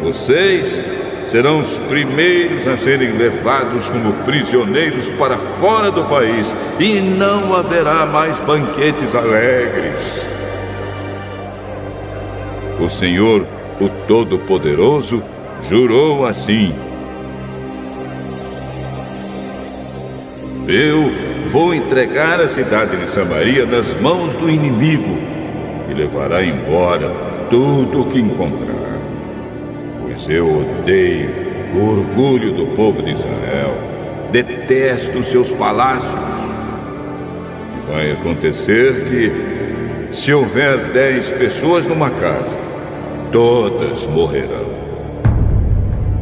vocês 0.03 0.85
serão 1.25 1.61
os 1.61 1.79
primeiros 1.89 2.69
a 2.69 2.77
serem 2.77 3.17
levados 3.17 3.89
como 3.89 4.13
prisioneiros 4.25 5.09
para 5.13 5.39
fora 5.39 5.91
do 5.91 6.05
país 6.05 6.55
e 6.79 7.01
não 7.01 7.55
haverá 7.55 8.05
mais 8.05 8.39
banquetes 8.41 9.15
alegres. 9.15 10.36
O 12.79 12.91
Senhor, 12.91 13.47
o 13.81 13.89
Todo-Poderoso, 14.07 15.23
jurou 15.69 16.27
assim: 16.27 16.75
Eu 20.69 21.11
vou 21.51 21.75
entregar 21.75 22.41
a 22.41 22.49
cidade 22.49 22.97
de 22.97 23.11
Samaria 23.11 23.65
nas 23.65 23.95
mãos 24.01 24.35
do 24.37 24.51
inimigo 24.51 25.17
e 25.89 25.95
levará 25.95 26.45
embora 26.45 27.09
tudo 27.49 28.03
o 28.03 28.07
que 28.07 28.19
encontrar. 28.19 28.99
Pois 30.03 30.29
eu 30.29 30.47
odeio 30.47 31.31
o 31.75 31.91
orgulho 31.91 32.53
do 32.53 32.67
povo 32.75 33.03
de 33.03 33.13
Israel, 33.13 33.77
detesto 34.33 35.23
seus 35.23 35.53
palácios. 35.53 36.13
Vai 37.89 38.13
acontecer 38.13 39.05
que, 39.05 40.13
se 40.13 40.33
houver 40.33 40.93
dez 40.93 41.31
pessoas 41.31 41.87
numa 41.87 42.11
casa, 42.11 42.59
todas 43.31 44.07
morrerão. 44.07 44.77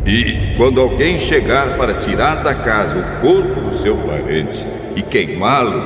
E 0.06 0.54
quando 0.56 0.80
alguém 0.80 1.18
chegar 1.18 1.78
para 1.78 1.94
tirar 1.94 2.42
da 2.42 2.54
casa 2.54 2.98
o 2.98 3.20
corpo 3.20 3.60
do 3.60 3.78
seu 3.78 3.96
parente 3.96 4.66
e 4.94 5.02
queimá-lo, 5.02 5.82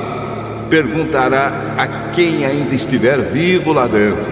perguntará 0.69 1.75
a 1.77 1.87
quem 2.11 2.45
ainda 2.45 2.75
estiver 2.75 3.17
vivo 3.19 3.71
lá 3.71 3.87
dentro: 3.87 4.31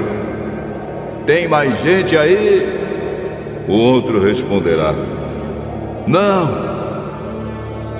Tem 1.25 1.47
mais 1.47 1.81
gente 1.81 2.17
aí? 2.17 2.67
O 3.67 3.73
outro 3.73 4.21
responderá: 4.21 4.93
Não, 6.05 6.49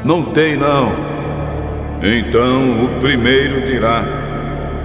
não 0.03 0.23
tem 0.23 0.57
não. 0.57 0.91
Então 2.03 2.83
o 2.83 2.99
primeiro 2.99 3.61
dirá: 3.63 4.03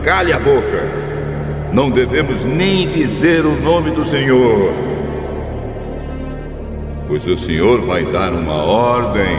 Cale 0.04 0.32
a 0.32 0.38
boca 0.38 1.02
não 1.72 1.90
devemos 1.90 2.44
nem 2.44 2.88
dizer 2.88 3.46
o 3.46 3.58
nome 3.60 3.90
do 3.92 4.04
Senhor. 4.04 4.72
Pois 7.08 7.26
o 7.26 7.36
Senhor 7.36 7.80
vai 7.80 8.04
dar 8.04 8.32
uma 8.32 8.64
ordem, 8.64 9.38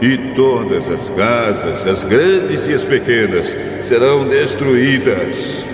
e 0.00 0.16
todas 0.34 0.88
as 0.90 1.10
casas, 1.10 1.86
as 1.86 2.04
grandes 2.04 2.66
e 2.66 2.74
as 2.74 2.84
pequenas, 2.84 3.56
serão 3.82 4.28
destruídas. 4.28 5.64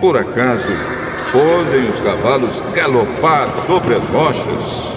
Por 0.00 0.16
acaso, 0.16 0.72
podem 1.32 1.88
os 1.88 2.00
cavalos 2.00 2.62
galopar 2.74 3.48
sobre 3.66 3.94
as 3.94 4.06
rochas? 4.08 4.96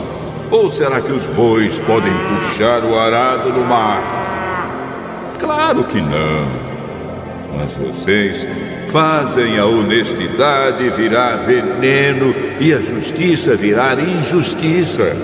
Ou 0.51 0.69
será 0.69 0.99
que 0.99 1.11
os 1.11 1.25
bois 1.27 1.79
podem 1.81 2.13
puxar 2.13 2.83
o 2.83 2.97
arado 2.97 3.53
no 3.53 3.63
mar? 3.63 5.35
Claro 5.39 5.83
que 5.83 6.01
não. 6.01 6.69
Mas 7.55 7.73
vocês 7.75 8.47
fazem 8.91 9.57
a 9.57 9.65
honestidade 9.65 10.89
virar 10.91 11.37
veneno 11.37 12.33
e 12.59 12.73
a 12.73 12.79
justiça 12.79 13.55
virar 13.55 13.99
injustiça. 13.99 15.15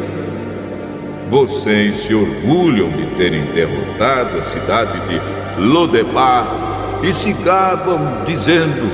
Vocês 1.30 1.98
se 1.98 2.14
orgulham 2.14 2.90
de 2.90 3.06
terem 3.18 3.44
derrotado 3.46 4.38
a 4.40 4.44
cidade 4.44 5.00
de 5.08 5.22
Lodebar 5.62 7.00
e 7.04 7.12
se 7.12 7.34
gabam 7.34 8.24
dizendo: 8.26 8.92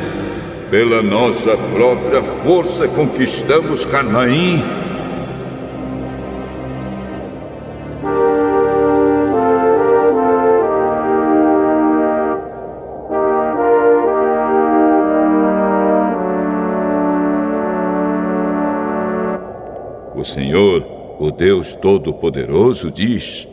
pela 0.69 1.01
nossa 1.01 1.57
própria 1.57 2.23
força 2.23 2.87
conquistamos 2.87 3.85
Canaim 3.85 4.63
Senhor, 20.31 20.85
o 21.19 21.29
Deus 21.29 21.75
Todo-Poderoso, 21.75 22.89
diz: 22.89 23.45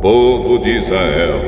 Povo 0.00 0.60
de 0.60 0.76
Israel, 0.76 1.40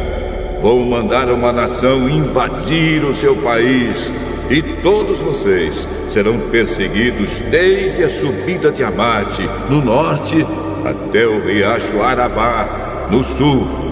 vou 0.60 0.84
mandar 0.84 1.30
uma 1.30 1.52
nação 1.52 2.10
invadir 2.10 3.04
o 3.04 3.14
seu 3.14 3.36
país, 3.36 4.10
e 4.50 4.62
todos 4.82 5.22
vocês 5.22 5.88
serão 6.10 6.40
perseguidos 6.50 7.28
desde 7.52 8.02
a 8.02 8.08
subida 8.08 8.72
de 8.72 8.82
Amate, 8.82 9.48
no 9.70 9.80
norte, 9.80 10.44
até 10.84 11.24
o 11.24 11.40
riacho 11.40 12.02
Arabá, 12.02 13.08
no 13.12 13.22
sul 13.22 13.85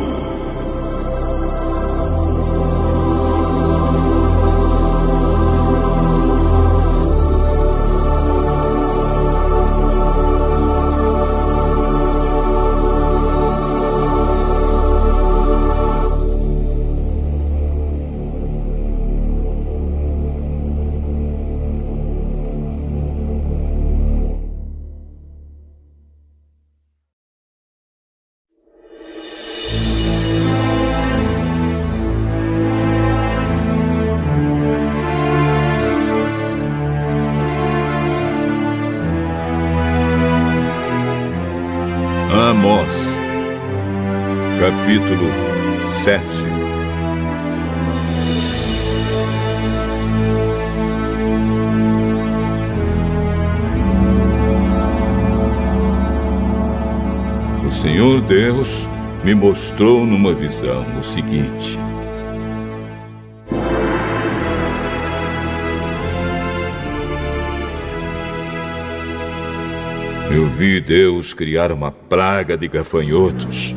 mostrou 59.74 60.06
numa 60.06 60.32
visão 60.32 60.86
o 61.00 61.02
seguinte. 61.02 61.76
Eu 70.30 70.46
vi 70.50 70.80
Deus 70.80 71.34
criar 71.34 71.72
uma 71.72 71.90
praga 71.90 72.56
de 72.56 72.68
gafanhotos. 72.68 73.74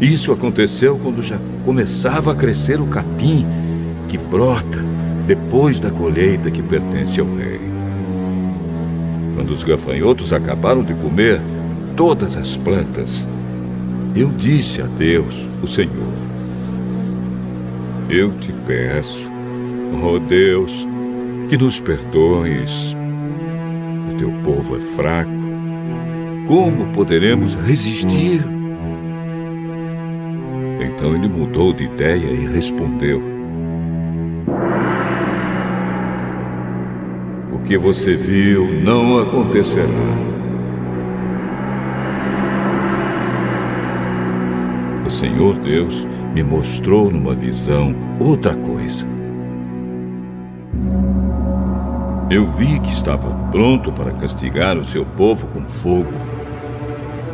Isso 0.00 0.32
aconteceu 0.32 0.98
quando 1.02 1.20
já 1.20 1.38
começava 1.66 2.32
a 2.32 2.34
crescer 2.34 2.80
o 2.80 2.86
capim 2.86 3.46
que 4.08 4.16
brota 4.16 4.82
depois 5.26 5.78
da 5.80 5.90
colheita 5.90 6.50
que 6.50 6.62
pertence 6.62 7.20
ao 7.20 7.26
rei. 7.26 7.60
Quando 9.34 9.50
os 9.50 9.62
gafanhotos 9.62 10.32
acabaram 10.32 10.82
de 10.82 10.94
comer 10.94 11.42
todas 11.94 12.38
as 12.38 12.56
plantas, 12.56 13.26
eu 14.20 14.28
disse 14.30 14.80
a 14.80 14.86
Deus, 14.86 15.48
o 15.62 15.66
Senhor: 15.66 16.12
Eu 18.08 18.32
te 18.38 18.52
peço, 18.66 19.28
oh 20.02 20.18
Deus, 20.18 20.86
que 21.48 21.56
nos 21.56 21.80
perdoes 21.80 22.96
teu 24.18 24.30
povo 24.42 24.76
é 24.76 24.80
fraco, 24.80 25.30
como 26.46 26.86
poderemos 26.92 27.54
resistir? 27.54 28.42
Então 30.80 31.14
ele 31.14 31.28
mudou 31.28 31.72
de 31.72 31.84
ideia 31.84 32.26
e 32.26 32.46
respondeu: 32.46 33.22
O 37.52 37.58
que 37.60 37.76
você 37.76 38.14
viu 38.14 38.66
não 38.82 39.18
acontecerá. 39.18 40.35
Senhor 45.16 45.56
Deus 45.58 46.06
me 46.34 46.42
mostrou 46.42 47.10
numa 47.10 47.34
visão 47.34 47.94
outra 48.20 48.54
coisa. 48.54 49.06
Eu 52.28 52.44
vi 52.52 52.78
que 52.80 52.92
estava 52.92 53.30
pronto 53.50 53.90
para 53.90 54.12
castigar 54.12 54.76
o 54.76 54.84
seu 54.84 55.06
povo 55.06 55.46
com 55.46 55.66
fogo. 55.66 56.12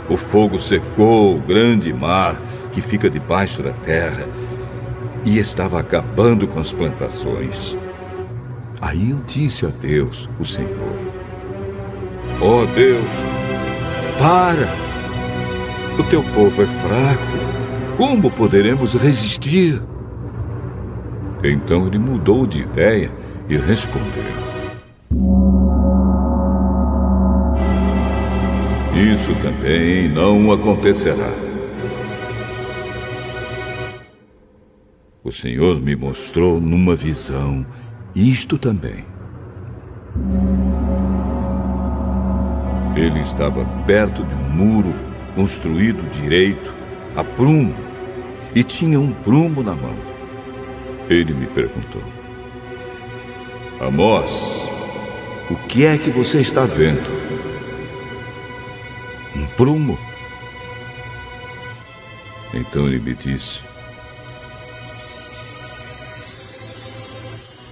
O 0.08 0.16
fogo 0.16 0.60
secou 0.60 1.34
o 1.34 1.40
grande 1.40 1.92
mar 1.92 2.40
que 2.70 2.80
fica 2.80 3.10
debaixo 3.10 3.64
da 3.64 3.72
terra 3.72 4.28
e 5.24 5.38
estava 5.38 5.80
acabando 5.80 6.46
com 6.46 6.60
as 6.60 6.72
plantações. 6.72 7.76
Aí 8.80 9.10
eu 9.10 9.18
disse 9.26 9.66
a 9.66 9.70
Deus, 9.70 10.28
o 10.38 10.44
Senhor: 10.44 10.96
Ó 12.40 12.62
oh 12.62 12.66
Deus, 12.66 13.12
para! 14.20 14.68
O 15.98 16.04
teu 16.04 16.22
povo 16.22 16.62
é 16.62 16.66
fraco. 16.66 17.51
Como 17.96 18.30
poderemos 18.30 18.94
resistir? 18.94 19.82
Então 21.44 21.86
ele 21.86 21.98
mudou 21.98 22.46
de 22.46 22.60
ideia 22.60 23.10
e 23.48 23.56
respondeu: 23.56 24.24
Isso 28.94 29.34
também 29.42 30.08
não 30.08 30.52
acontecerá. 30.52 31.30
O 35.24 35.30
Senhor 35.30 35.80
me 35.80 35.94
mostrou 35.94 36.60
numa 36.60 36.94
visão 36.94 37.64
isto 38.14 38.58
também. 38.58 39.04
Ele 42.94 43.20
estava 43.20 43.64
perto 43.86 44.22
de 44.24 44.34
um 44.34 44.50
muro 44.50 44.92
construído 45.34 46.02
direito, 46.10 46.74
a 47.16 47.24
prumo, 47.24 47.74
e 48.54 48.62
tinha 48.62 49.00
um 49.00 49.12
prumo 49.12 49.62
na 49.62 49.74
mão. 49.74 49.96
Ele 51.08 51.32
me 51.34 51.46
perguntou: 51.46 52.02
Amós, 53.80 54.68
o 55.50 55.56
que 55.68 55.84
é 55.84 55.98
que 55.98 56.10
você 56.10 56.40
está 56.40 56.64
vendo? 56.64 57.22
um 59.36 59.46
prumo. 59.56 59.98
Então 62.54 62.86
ele 62.86 62.98
me 62.98 63.14
disse: 63.14 63.60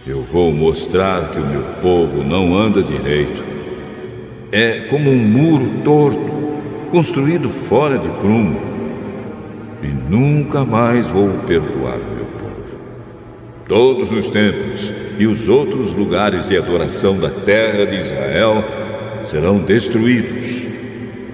Eu 0.07 0.23
vou 0.23 0.53
mostrar 0.53 1.31
que 1.31 1.39
o 1.39 1.47
meu 1.47 1.63
povo 1.83 2.25
não 2.25 2.55
anda 2.55 2.83
direito. 2.83 3.45
É 4.53 4.81
como 4.89 5.11
um 5.11 5.17
muro 5.17 5.83
torto, 5.85 6.33
construído 6.91 7.49
fora 7.49 7.99
de 7.99 8.09
prumo. 8.09 8.70
E 9.83 9.87
nunca 9.87 10.65
mais 10.65 11.09
vou 11.09 11.29
perdoar 11.47 11.99
meu 11.99 12.27
povo. 12.27 12.79
Todos 13.67 14.13
os 14.13 14.29
templos 14.31 14.93
e 15.19 15.27
os 15.27 15.49
outros 15.49 15.95
lugares 15.95 16.49
de 16.49 16.57
adoração 16.57 17.19
da 17.19 17.31
terra 17.31 17.87
de 17.87 17.97
Israel 17.97 18.65
serão 19.23 19.59
destruídos 19.59 20.71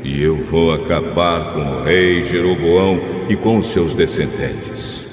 e 0.07 0.23
eu 0.23 0.37
vou 0.45 0.73
acabar 0.73 1.53
com 1.53 1.61
o 1.61 1.83
rei 1.83 2.23
Jeroboão 2.23 3.01
e 3.29 3.35
com 3.35 3.59
os 3.59 3.67
seus 3.67 3.93
descendentes. 3.93 5.05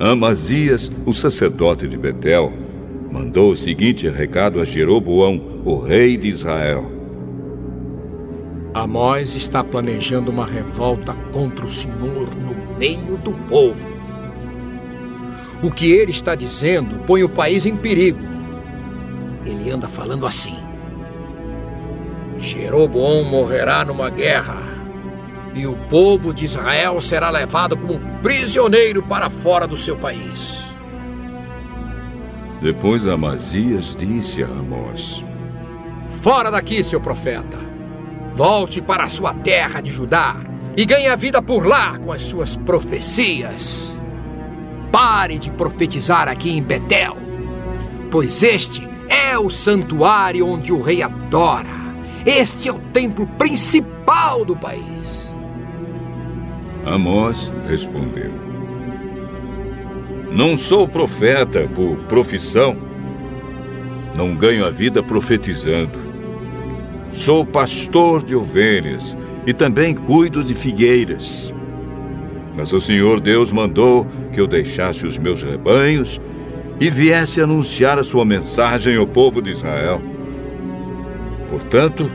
Amazias, 0.00 0.90
o 1.06 1.12
sacerdote 1.12 1.86
de 1.86 1.96
Betel, 1.96 2.52
mandou 3.10 3.50
o 3.50 3.56
seguinte 3.56 4.08
recado 4.08 4.60
a 4.60 4.64
Jeroboão, 4.64 5.62
o 5.64 5.78
rei 5.78 6.16
de 6.16 6.28
Israel. 6.28 6.90
Amós 8.72 9.34
está 9.34 9.64
planejando 9.64 10.30
uma 10.30 10.46
revolta 10.46 11.14
contra 11.32 11.66
o 11.66 11.68
Senhor 11.68 12.28
no 12.36 12.78
meio 12.78 13.16
do 13.18 13.32
povo. 13.48 13.88
O 15.62 15.70
que 15.70 15.90
ele 15.90 16.12
está 16.12 16.34
dizendo 16.34 17.04
põe 17.04 17.24
o 17.24 17.28
país 17.28 17.66
em 17.66 17.76
perigo. 17.76 18.20
Ele 19.44 19.70
anda 19.70 19.88
falando 19.88 20.24
assim: 20.24 20.56
Jeroboão 22.38 23.24
morrerá 23.24 23.84
numa 23.84 24.08
guerra, 24.08 24.62
e 25.52 25.66
o 25.66 25.74
povo 25.88 26.32
de 26.32 26.44
Israel 26.44 27.00
será 27.00 27.28
levado 27.28 27.76
como 27.76 28.00
prisioneiro 28.22 29.02
para 29.02 29.28
fora 29.28 29.66
do 29.66 29.76
seu 29.76 29.96
país. 29.96 30.69
Depois 32.62 33.06
Amazias 33.06 33.96
disse 33.96 34.42
a 34.42 34.46
Amós: 34.46 35.24
Fora 36.22 36.50
daqui, 36.50 36.84
seu 36.84 37.00
profeta! 37.00 37.58
Volte 38.34 38.82
para 38.82 39.04
a 39.04 39.08
sua 39.08 39.32
terra 39.32 39.80
de 39.80 39.90
Judá 39.90 40.36
e 40.76 40.84
ganhe 40.84 41.08
a 41.08 41.16
vida 41.16 41.40
por 41.40 41.66
lá 41.66 41.98
com 41.98 42.12
as 42.12 42.22
suas 42.22 42.56
profecias. 42.56 43.98
Pare 44.92 45.38
de 45.38 45.50
profetizar 45.50 46.28
aqui 46.28 46.50
em 46.50 46.62
Betel, 46.62 47.16
pois 48.10 48.42
este 48.42 48.86
é 49.08 49.38
o 49.38 49.48
santuário 49.48 50.46
onde 50.46 50.72
o 50.72 50.82
rei 50.82 51.02
adora. 51.02 51.80
Este 52.26 52.68
é 52.68 52.72
o 52.72 52.78
templo 52.92 53.26
principal 53.38 54.44
do 54.44 54.54
país. 54.54 55.34
Amós 56.84 57.52
respondeu: 57.66 58.49
Não 60.32 60.56
sou 60.56 60.86
profeta 60.86 61.68
por 61.74 61.96
profissão. 62.08 62.76
Não 64.14 64.36
ganho 64.36 64.64
a 64.64 64.70
vida 64.70 65.02
profetizando. 65.02 65.98
Sou 67.12 67.44
pastor 67.44 68.22
de 68.22 68.36
ovelhas 68.36 69.18
e 69.44 69.52
também 69.52 69.94
cuido 69.94 70.44
de 70.44 70.54
figueiras. 70.54 71.52
Mas 72.56 72.72
o 72.72 72.80
Senhor 72.80 73.20
Deus 73.20 73.50
mandou 73.50 74.06
que 74.32 74.40
eu 74.40 74.46
deixasse 74.46 75.04
os 75.04 75.18
meus 75.18 75.42
rebanhos 75.42 76.20
e 76.78 76.88
viesse 76.88 77.40
anunciar 77.40 77.98
a 77.98 78.04
sua 78.04 78.24
mensagem 78.24 78.96
ao 78.96 79.06
povo 79.06 79.42
de 79.42 79.50
Israel. 79.50 80.00
Portanto, 81.50 82.08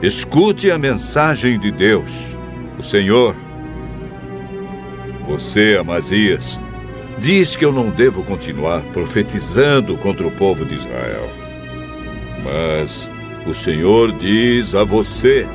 escute 0.00 0.70
a 0.70 0.78
mensagem 0.78 1.58
de 1.58 1.72
Deus, 1.72 2.10
o 2.78 2.82
Senhor. 2.82 3.34
Você, 5.28 5.76
Amazias, 5.78 6.60
diz 7.20 7.54
que 7.54 7.64
eu 7.64 7.70
não 7.70 7.90
devo 7.90 8.22
continuar 8.22 8.80
profetizando 8.92 9.96
contra 9.98 10.26
o 10.26 10.30
povo 10.30 10.64
de 10.64 10.74
Israel. 10.74 11.28
Mas 12.42 13.10
o 13.46 13.52
Senhor 13.52 14.10
diz 14.12 14.74
a 14.74 14.82
você: 14.82 15.46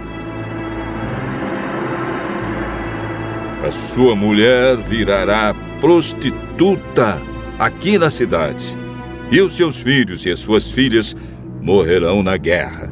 a 3.68 3.72
sua 3.72 4.16
mulher 4.16 4.78
virará 4.78 5.56
prostituta 5.82 7.20
aqui 7.58 7.98
na 7.98 8.12
cidade, 8.12 8.64
e 9.32 9.42
os 9.42 9.56
seus 9.56 9.78
filhos 9.78 10.24
e 10.24 10.30
as 10.30 10.40
suas 10.40 10.70
filhas 10.70 11.16
morrerão 11.62 12.22
na 12.22 12.38
guerra. 12.38 12.92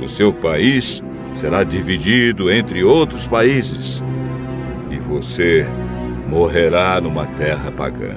O 0.00 0.08
seu 0.08 0.32
país 0.32 1.02
será 1.34 1.64
dividido 1.64 2.50
entre 2.50 2.82
outros 2.82 3.26
países, 3.26 4.02
e 4.90 4.96
você 4.96 5.66
morrerá 6.28 7.00
numa 7.00 7.26
terra 7.26 7.70
pagã. 7.70 8.14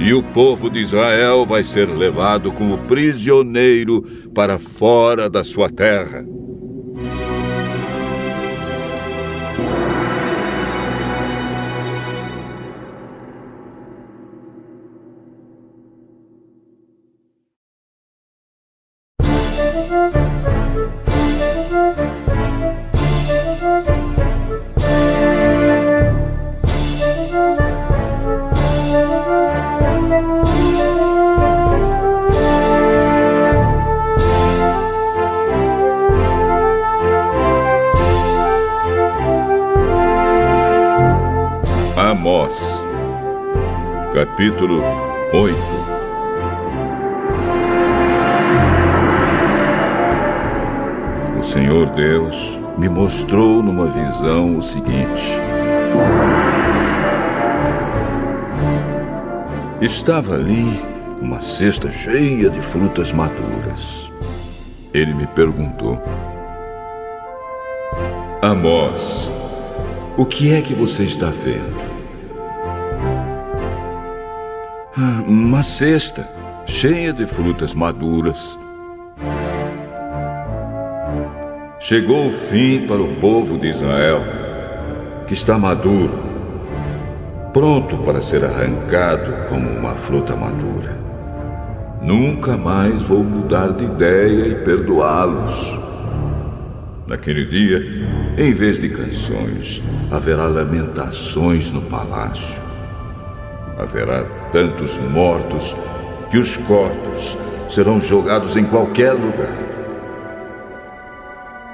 E 0.00 0.12
o 0.12 0.22
povo 0.22 0.68
de 0.68 0.80
Israel 0.80 1.46
vai 1.46 1.62
ser 1.62 1.88
levado 1.88 2.52
como 2.52 2.78
prisioneiro 2.78 4.02
para 4.34 4.58
fora 4.58 5.30
da 5.30 5.44
sua 5.44 5.70
terra. 5.70 6.24
Capítulo 44.12 44.82
8 45.32 45.56
O 51.38 51.42
Senhor 51.42 51.88
Deus 51.90 52.60
me 52.76 52.88
mostrou 52.88 53.62
numa 53.62 53.86
visão 53.86 54.56
o 54.58 54.62
seguinte: 54.62 55.24
Estava 59.80 60.34
ali 60.34 60.80
uma 61.20 61.40
cesta 61.40 61.90
cheia 61.90 62.50
de 62.50 62.60
frutas 62.60 63.12
maduras. 63.12 64.10
Ele 64.92 65.14
me 65.14 65.26
perguntou: 65.28 66.02
Amós, 68.42 69.30
o 70.16 70.26
que 70.26 70.52
é 70.52 70.60
que 70.60 70.74
você 70.74 71.04
está 71.04 71.30
vendo? 71.30 71.83
Uma 74.96 75.64
cesta 75.64 76.24
cheia 76.66 77.12
de 77.12 77.26
frutas 77.26 77.74
maduras. 77.74 78.56
Chegou 81.80 82.28
o 82.28 82.30
fim 82.30 82.86
para 82.86 83.02
o 83.02 83.16
povo 83.16 83.58
de 83.58 83.70
Israel, 83.70 84.22
que 85.26 85.34
está 85.34 85.58
maduro, 85.58 86.12
pronto 87.52 87.96
para 87.98 88.22
ser 88.22 88.44
arrancado 88.44 89.48
como 89.48 89.68
uma 89.68 89.96
fruta 89.96 90.36
madura. 90.36 90.96
Nunca 92.00 92.56
mais 92.56 93.02
vou 93.02 93.24
mudar 93.24 93.72
de 93.72 93.84
ideia 93.84 94.46
e 94.46 94.54
perdoá-los. 94.54 95.76
Naquele 97.08 97.46
dia, 97.46 97.82
em 98.38 98.54
vez 98.54 98.80
de 98.80 98.88
canções, 98.88 99.82
haverá 100.12 100.46
lamentações 100.46 101.72
no 101.72 101.82
palácio 101.82 102.62
haverá 103.78 104.24
tantos 104.54 104.96
mortos 104.98 105.74
que 106.30 106.38
os 106.38 106.56
corpos 106.58 107.36
serão 107.68 108.00
jogados 108.00 108.56
em 108.56 108.62
qualquer 108.62 109.10
lugar. 109.10 109.58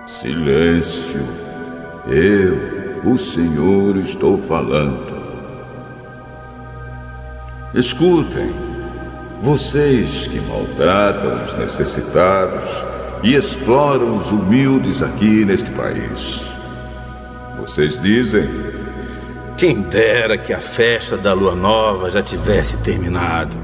Silêncio. 0.07 1.21
Eu, 2.07 3.03
o 3.05 3.19
Senhor, 3.19 3.99
estou 3.99 4.39
falando. 4.39 5.11
Escutem, 7.75 8.51
vocês 9.43 10.27
que 10.27 10.41
maltratam 10.41 11.45
os 11.45 11.53
necessitados 11.59 12.83
e 13.23 13.35
exploram 13.35 14.17
os 14.17 14.31
humildes 14.31 15.03
aqui 15.03 15.45
neste 15.45 15.71
país. 15.73 16.41
Vocês 17.59 17.99
dizem 18.01 18.70
quem 19.57 19.83
dera 19.83 20.39
que 20.39 20.53
a 20.53 20.59
festa 20.59 21.17
da 21.17 21.33
lua 21.33 21.55
nova 21.55 22.11
já 22.11 22.23
tivesse 22.23 22.77
terminado, 22.79 23.57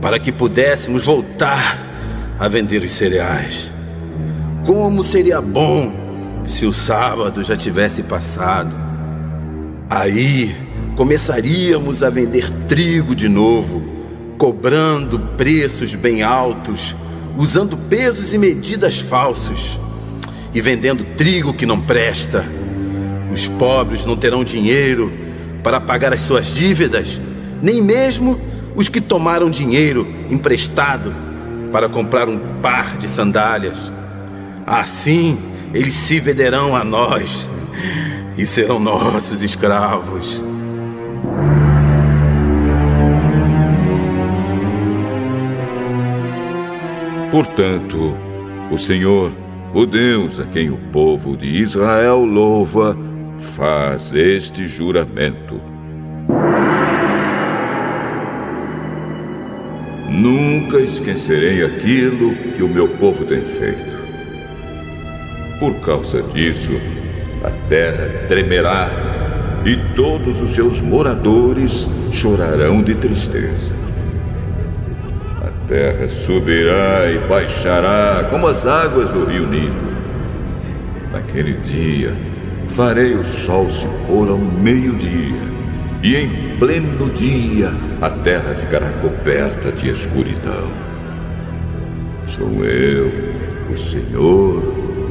para 0.00 0.18
que 0.18 0.30
pudéssemos 0.30 1.04
voltar 1.04 1.78
a 2.38 2.48
vender 2.48 2.82
os 2.82 2.92
cereais. 2.92 3.70
Como 4.64 5.02
seria 5.02 5.40
bom 5.40 5.92
se 6.46 6.66
o 6.66 6.72
sábado 6.72 7.42
já 7.44 7.56
tivesse 7.56 8.02
passado. 8.02 8.74
Aí 9.88 10.54
começaríamos 10.96 12.02
a 12.02 12.10
vender 12.10 12.50
trigo 12.68 13.14
de 13.14 13.28
novo, 13.28 13.82
cobrando 14.38 15.18
preços 15.36 15.94
bem 15.94 16.22
altos, 16.22 16.94
usando 17.36 17.76
pesos 17.76 18.34
e 18.34 18.38
medidas 18.38 18.98
falsos 18.98 19.78
e 20.54 20.60
vendendo 20.60 21.04
trigo 21.16 21.54
que 21.54 21.64
não 21.64 21.80
presta 21.80 22.44
os 23.32 23.48
pobres 23.48 24.04
não 24.04 24.16
terão 24.16 24.44
dinheiro 24.44 25.10
para 25.62 25.80
pagar 25.80 26.12
as 26.12 26.20
suas 26.20 26.54
dívidas, 26.54 27.20
nem 27.62 27.82
mesmo 27.82 28.38
os 28.74 28.88
que 28.88 29.00
tomaram 29.00 29.50
dinheiro 29.50 30.06
emprestado 30.30 31.14
para 31.72 31.88
comprar 31.88 32.28
um 32.28 32.38
par 32.60 32.98
de 32.98 33.08
sandálias. 33.08 33.90
Assim, 34.66 35.38
eles 35.72 35.94
se 35.94 36.20
venderão 36.20 36.76
a 36.76 36.84
nós 36.84 37.48
e 38.36 38.44
serão 38.44 38.78
nossos 38.78 39.42
escravos. 39.42 40.44
Portanto, 47.30 48.14
o 48.70 48.76
Senhor, 48.76 49.32
o 49.72 49.86
Deus 49.86 50.38
a 50.38 50.44
quem 50.44 50.68
o 50.68 50.76
povo 50.92 51.34
de 51.34 51.46
Israel 51.46 52.26
louva, 52.26 52.94
faz 53.42 54.12
este 54.14 54.66
juramento. 54.66 55.60
Nunca 60.08 60.78
esquecerei 60.78 61.64
aquilo 61.64 62.34
que 62.34 62.62
o 62.62 62.68
meu 62.68 62.88
povo 62.88 63.24
tem 63.24 63.42
feito. 63.42 63.92
Por 65.58 65.74
causa 65.80 66.22
disso, 66.22 66.72
a 67.44 67.50
terra 67.68 68.08
tremerá 68.28 68.90
e 69.64 69.76
todos 69.94 70.40
os 70.40 70.54
seus 70.54 70.80
moradores 70.80 71.88
chorarão 72.10 72.82
de 72.82 72.94
tristeza. 72.94 73.74
A 75.40 75.66
terra 75.66 76.08
subirá 76.08 77.10
e 77.10 77.18
baixará 77.28 78.26
como 78.30 78.46
as 78.46 78.66
águas 78.66 79.10
do 79.10 79.24
rio 79.24 79.46
Nilo. 79.46 79.92
Naquele 81.12 81.52
dia, 81.52 82.16
Farei 82.74 83.14
o 83.14 83.22
sol 83.22 83.68
se 83.68 83.86
pôr 84.06 84.30
ao 84.30 84.38
meio-dia, 84.38 85.42
e 86.02 86.16
em 86.16 86.56
pleno 86.58 87.10
dia 87.10 87.70
a 88.00 88.08
terra 88.08 88.54
ficará 88.54 88.88
coberta 88.92 89.70
de 89.72 89.90
escuridão. 89.90 90.68
Sou 92.28 92.64
eu, 92.64 93.12
o 93.70 93.76
Senhor, 93.76 94.62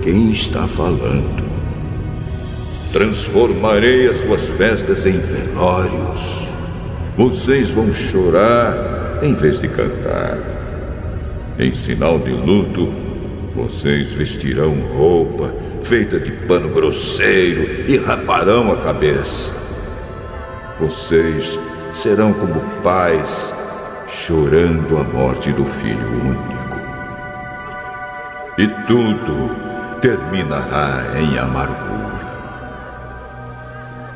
quem 0.02 0.32
está 0.32 0.68
falando. 0.68 1.46
Transformarei 2.92 4.10
as 4.10 4.18
suas 4.18 4.42
festas 4.58 5.06
em 5.06 5.20
velórios. 5.20 6.50
Vocês 7.16 7.70
vão 7.70 7.94
chorar 7.94 9.20
em 9.22 9.36
vez 9.36 9.60
de 9.60 9.68
cantar. 9.68 10.40
Em 11.60 11.72
sinal 11.74 12.18
de 12.18 12.32
luto, 12.32 12.92
vocês 13.56 14.12
vestirão 14.14 14.74
roupa 14.98 15.54
feita 15.84 16.20
de 16.20 16.32
pano 16.46 16.70
grosseiro 16.70 17.90
e 17.90 17.98
raparão 17.98 18.72
a 18.72 18.78
cabeça. 18.78 19.54
Vocês 20.80 21.60
serão 21.94 22.34
como 22.34 22.60
pais 22.82 23.54
chorando 24.08 24.98
a 24.98 25.04
morte 25.04 25.52
do 25.52 25.66
filho 25.66 26.08
único. 26.22 26.72
E 28.58 28.68
tudo 28.86 29.56
terminará 30.02 31.20
em 31.20 31.38
amargura. 31.38 32.22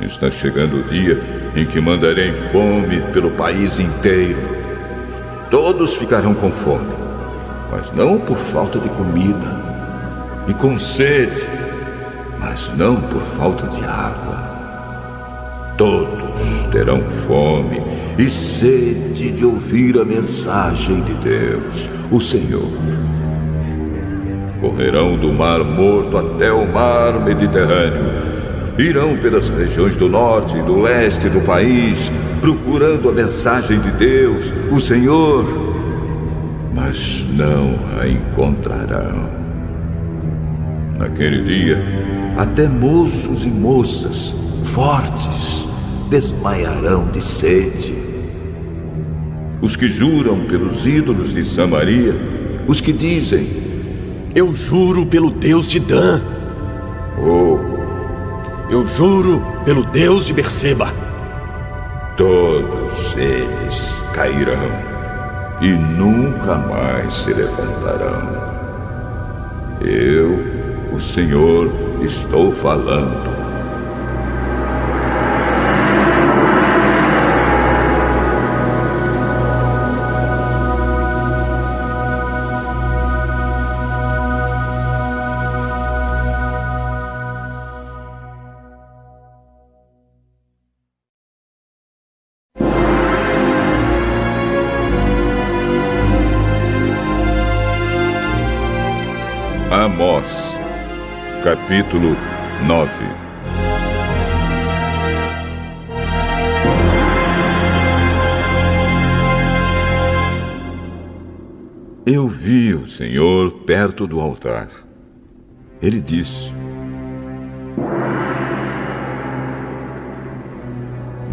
Está 0.01 0.29
chegando 0.29 0.79
o 0.79 0.83
dia 0.83 1.19
em 1.55 1.65
que 1.65 1.79
mandarei 1.79 2.31
fome 2.31 3.01
pelo 3.13 3.31
país 3.31 3.79
inteiro. 3.79 4.41
Todos 5.49 5.95
ficarão 5.95 6.33
com 6.33 6.51
fome 6.51 7.05
mas 7.75 7.91
não 7.93 8.17
por 8.19 8.37
falta 8.37 8.79
de 8.79 8.87
comida, 8.89 9.63
e 10.47 10.53
com 10.53 10.77
sede, 10.77 11.45
mas 12.55 12.71
não 12.77 12.95
por 13.01 13.21
falta 13.37 13.67
de 13.67 13.83
água. 13.83 15.75
Todos 15.77 16.39
terão 16.71 17.01
fome 17.27 17.81
e 18.17 18.29
sede 18.29 19.31
de 19.31 19.45
ouvir 19.45 19.99
a 19.99 20.05
mensagem 20.05 21.01
de 21.01 21.13
Deus, 21.15 21.89
o 22.09 22.21
Senhor. 22.21 22.71
Correrão 24.61 25.17
do 25.19 25.33
Mar 25.33 25.65
Morto 25.65 26.17
até 26.17 26.49
o 26.49 26.65
Mar 26.65 27.25
Mediterrâneo. 27.25 28.13
Irão 28.77 29.17
pelas 29.17 29.49
regiões 29.49 29.97
do 29.97 30.07
norte 30.07 30.57
e 30.57 30.61
do 30.61 30.79
leste 30.79 31.27
do 31.27 31.41
país, 31.41 32.09
procurando 32.39 33.09
a 33.09 33.11
mensagem 33.11 33.81
de 33.81 33.91
Deus, 33.91 34.53
o 34.71 34.79
Senhor, 34.79 35.45
mas 36.73 37.25
não 37.33 37.75
a 37.99 38.07
encontrarão. 38.07 39.44
Naquele 40.97 41.43
dia, 41.43 41.81
até 42.37 42.67
moços 42.67 43.43
e 43.43 43.49
moças 43.49 44.33
fortes 44.63 45.67
desmaiarão 46.09 47.07
de 47.11 47.21
sede. 47.21 47.95
Os 49.61 49.75
que 49.75 49.87
juram 49.87 50.45
pelos 50.45 50.85
ídolos 50.85 51.33
de 51.33 51.43
Samaria, 51.43 52.15
os 52.67 52.79
que 52.81 52.93
dizem: 52.93 53.47
Eu 54.33 54.53
juro 54.53 55.05
pelo 55.05 55.31
Deus 55.31 55.69
de 55.69 55.79
Dan. 55.79 56.21
Oh, 57.17 57.59
eu 58.69 58.85
juro 58.85 59.41
pelo 59.63 59.83
Deus 59.85 60.27
de 60.27 60.33
Berseba. 60.33 60.93
Todos 62.17 63.15
eles 63.17 63.81
cairão 64.13 64.71
e 65.61 65.69
nunca 65.69 66.57
mais 66.57 67.13
se 67.13 67.33
levantarão. 67.33 68.45
Eu, 69.81 70.64
o 70.95 71.01
Senhor, 71.01 71.69
estou 72.01 72.53
falando. 72.53 73.44
Capítulo 101.65 102.15
9 102.67 102.91
Eu 112.05 112.27
vi 112.29 112.75
o 112.75 112.87
Senhor 112.87 113.51
perto 113.65 114.05
do 114.05 114.19
altar. 114.19 114.69
Ele 115.81 115.99
disse: 115.99 116.53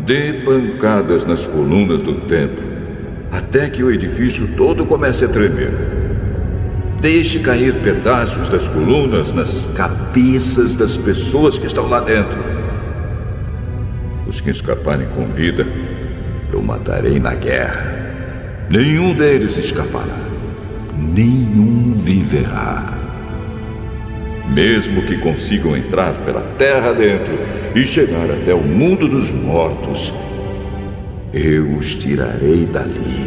Dê 0.06 0.32
pancadas 0.44 1.26
nas 1.26 1.46
colunas 1.46 2.00
do 2.00 2.22
templo, 2.22 2.64
até 3.30 3.68
que 3.68 3.82
o 3.82 3.90
edifício 3.90 4.56
todo 4.56 4.86
comece 4.86 5.26
a 5.26 5.28
tremer. 5.28 6.01
Deixe 7.02 7.40
cair 7.40 7.74
pedaços 7.80 8.48
das 8.48 8.68
colunas 8.68 9.32
nas 9.32 9.66
cabeças 9.74 10.76
das 10.76 10.96
pessoas 10.96 11.58
que 11.58 11.66
estão 11.66 11.88
lá 11.88 11.98
dentro. 11.98 12.38
Os 14.24 14.40
que 14.40 14.50
escaparem 14.50 15.08
com 15.08 15.26
vida, 15.26 15.66
eu 16.52 16.62
matarei 16.62 17.18
na 17.18 17.34
guerra. 17.34 18.66
Nenhum 18.70 19.16
deles 19.16 19.56
escapará. 19.56 20.28
Nenhum 20.96 21.92
viverá. 21.92 22.96
Mesmo 24.54 25.02
que 25.02 25.18
consigam 25.18 25.76
entrar 25.76 26.14
pela 26.24 26.42
terra 26.56 26.92
dentro 26.92 27.36
e 27.74 27.84
chegar 27.84 28.30
até 28.30 28.54
o 28.54 28.62
mundo 28.62 29.08
dos 29.08 29.28
mortos, 29.28 30.14
eu 31.34 31.78
os 31.78 31.96
tirarei 31.96 32.64
dali. 32.64 33.21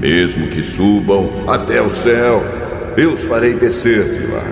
Mesmo 0.00 0.46
que 0.48 0.62
subam 0.62 1.28
até 1.48 1.82
o 1.82 1.90
céu, 1.90 2.42
eu 2.96 3.14
os 3.14 3.22
farei 3.22 3.54
descer 3.54 4.04
de 4.04 4.26
lá. 4.32 4.44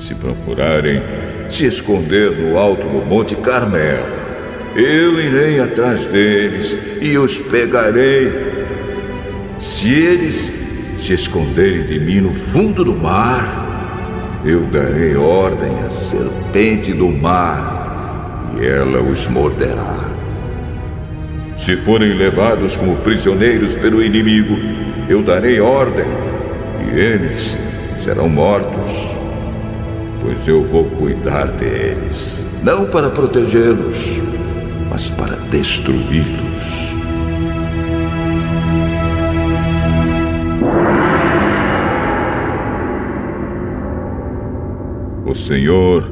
Se 0.00 0.14
procurarem 0.14 1.02
se 1.48 1.66
esconder 1.66 2.30
no 2.32 2.58
alto 2.58 2.86
do 2.86 3.04
Monte 3.04 3.34
Carmelo, 3.36 4.06
eu 4.74 5.20
irei 5.20 5.60
atrás 5.60 6.06
deles 6.06 6.76
e 7.00 7.16
os 7.18 7.38
pegarei. 7.38 8.30
Se 9.60 9.90
eles 9.90 10.52
se 10.98 11.14
esconderem 11.14 11.82
de 11.84 12.00
mim 12.00 12.20
no 12.20 12.32
fundo 12.32 12.84
do 12.84 12.94
mar, 12.94 14.40
eu 14.44 14.62
darei 14.66 15.16
ordem 15.16 15.80
à 15.84 15.88
serpente 15.88 16.92
do 16.92 17.08
mar 17.08 18.54
e 18.60 18.66
ela 18.66 19.02
os 19.02 19.26
morderá. 19.26 20.05
Se 21.66 21.76
forem 21.76 22.12
levados 22.12 22.76
como 22.76 22.94
prisioneiros 22.98 23.74
pelo 23.74 24.00
inimigo, 24.00 24.56
eu 25.08 25.20
darei 25.20 25.58
ordem 25.58 26.04
e 26.80 26.96
eles 26.96 27.58
serão 27.98 28.28
mortos. 28.28 28.88
Pois 30.22 30.46
eu 30.46 30.62
vou 30.62 30.84
cuidar 30.84 31.48
deles, 31.48 32.46
não 32.62 32.86
para 32.86 33.10
protegê-los, 33.10 33.98
mas 34.88 35.10
para 35.10 35.34
destruí-los. 35.50 36.94
O 45.24 45.34
Senhor, 45.34 46.08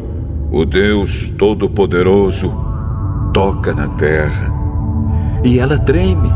o 0.50 0.64
Deus 0.64 1.32
Todo-Poderoso, 1.38 2.52
toca 3.32 3.72
na 3.72 3.86
terra 3.90 4.53
e 5.44 5.58
ela 5.58 5.78
treme. 5.78 6.32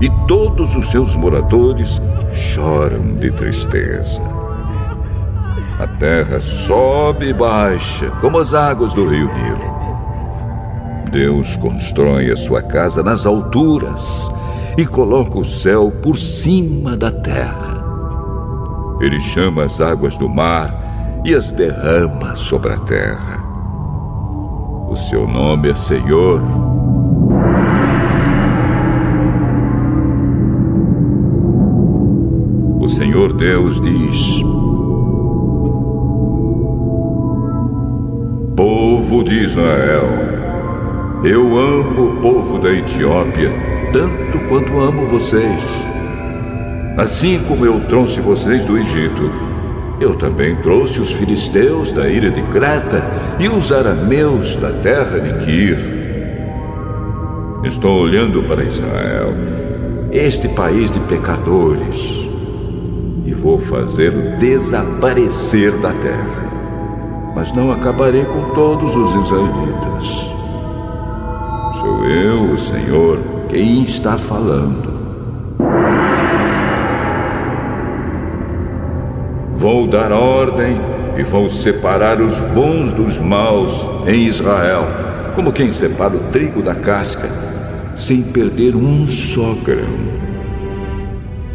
E 0.00 0.10
todos 0.26 0.76
os 0.76 0.90
seus 0.90 1.16
moradores 1.16 2.02
choram 2.32 3.14
de 3.16 3.30
tristeza. 3.30 4.20
A 5.78 5.86
terra 5.86 6.40
sobe 6.40 7.28
e 7.28 7.32
baixa, 7.32 8.10
como 8.20 8.38
as 8.38 8.52
águas 8.52 8.92
do 8.92 9.08
rio 9.08 9.28
Nilo. 9.32 9.78
Deus 11.10 11.56
constrói 11.56 12.30
a 12.30 12.36
sua 12.36 12.60
casa 12.60 13.02
nas 13.02 13.24
alturas 13.24 14.30
e 14.76 14.84
coloca 14.84 15.38
o 15.38 15.44
céu 15.44 15.90
por 16.02 16.18
cima 16.18 16.96
da 16.96 17.10
terra. 17.10 17.78
Ele 19.00 19.18
chama 19.20 19.64
as 19.64 19.80
águas 19.80 20.16
do 20.18 20.28
mar 20.28 21.22
e 21.24 21.34
as 21.34 21.52
derrama 21.52 22.34
sobre 22.36 22.72
a 22.72 22.78
terra. 22.78 23.42
O 24.88 24.96
seu 24.96 25.26
nome 25.26 25.70
é 25.70 25.74
Senhor. 25.74 26.67
Deus 33.38 33.80
diz: 33.80 34.42
Povo 38.56 39.22
de 39.22 39.44
Israel, 39.44 40.08
eu 41.22 41.56
amo 41.56 42.10
o 42.10 42.16
povo 42.16 42.58
da 42.58 42.72
Etiópia 42.72 43.52
tanto 43.92 44.40
quanto 44.48 44.80
amo 44.80 45.06
vocês. 45.06 45.62
Assim 46.96 47.40
como 47.46 47.64
eu 47.64 47.78
trouxe 47.88 48.20
vocês 48.20 48.66
do 48.66 48.76
Egito, 48.76 49.30
eu 50.00 50.16
também 50.16 50.56
trouxe 50.56 51.00
os 51.00 51.12
filisteus 51.12 51.92
da 51.92 52.08
ilha 52.08 52.32
de 52.32 52.42
Creta 52.42 53.08
e 53.38 53.48
os 53.48 53.70
arameus 53.70 54.56
da 54.56 54.72
terra 54.72 55.20
de 55.20 55.44
Kir. 55.44 55.78
Estou 57.62 58.00
olhando 58.00 58.42
para 58.42 58.64
Israel, 58.64 59.32
este 60.10 60.48
país 60.48 60.90
de 60.90 60.98
pecadores 60.98 62.27
e 63.28 63.34
vou 63.34 63.58
fazê-lo 63.58 64.38
desaparecer 64.38 65.70
da 65.80 65.92
terra. 65.92 66.48
Mas 67.36 67.52
não 67.52 67.70
acabarei 67.70 68.24
com 68.24 68.54
todos 68.54 68.96
os 68.96 69.10
israelitas. 69.26 70.32
Sou 71.78 72.06
eu, 72.06 72.52
o 72.52 72.56
Senhor, 72.56 73.20
quem 73.50 73.82
está 73.82 74.16
falando. 74.16 74.96
Vou 79.54 79.86
dar 79.86 80.10
ordem 80.10 80.80
e 81.18 81.22
vou 81.22 81.50
separar 81.50 82.22
os 82.22 82.38
bons 82.54 82.94
dos 82.94 83.18
maus 83.18 83.86
em 84.06 84.26
Israel, 84.26 84.88
como 85.34 85.52
quem 85.52 85.68
separa 85.68 86.16
o 86.16 86.30
trigo 86.32 86.62
da 86.62 86.74
casca, 86.74 87.28
sem 87.94 88.22
perder 88.22 88.74
um 88.74 89.06
só 89.06 89.52
grão. 89.62 90.07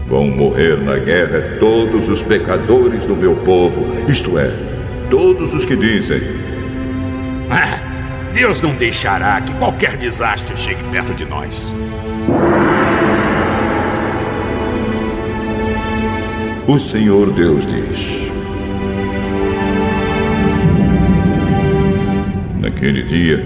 Vão 0.08 0.28
morrer 0.28 0.78
na 0.78 0.98
guerra 0.98 1.58
todos 1.60 2.10
os 2.10 2.22
pecadores 2.22 3.06
do 3.06 3.16
meu 3.16 3.36
povo, 3.38 3.86
isto 4.08 4.38
é, 4.38 4.52
todos 5.10 5.54
os 5.54 5.66
que 5.66 5.76
dizem: 5.76 6.22
Ah, 7.50 7.80
Deus 8.34 8.62
não 8.62 8.76
deixará 8.76 9.40
que 9.42 9.54
qualquer 9.54 9.96
desastre 9.98 10.56
chegue 10.58 10.84
perto 10.92 11.14
de 11.14 11.26
nós. 11.26 11.74
O 16.68 16.80
Senhor 16.80 17.32
Deus 17.32 17.68
diz: 17.68 18.32
Naquele 22.60 23.04
dia, 23.04 23.44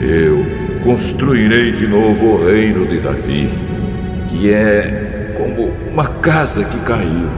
eu 0.00 0.44
construirei 0.84 1.72
de 1.72 1.86
novo 1.86 2.34
o 2.34 2.46
reino 2.46 2.86
de 2.86 2.98
Davi, 2.98 3.48
que 4.28 4.52
é 4.52 5.01
como 5.36 5.72
uma 5.90 6.06
casa 6.06 6.64
que 6.64 6.78
caiu. 6.80 7.28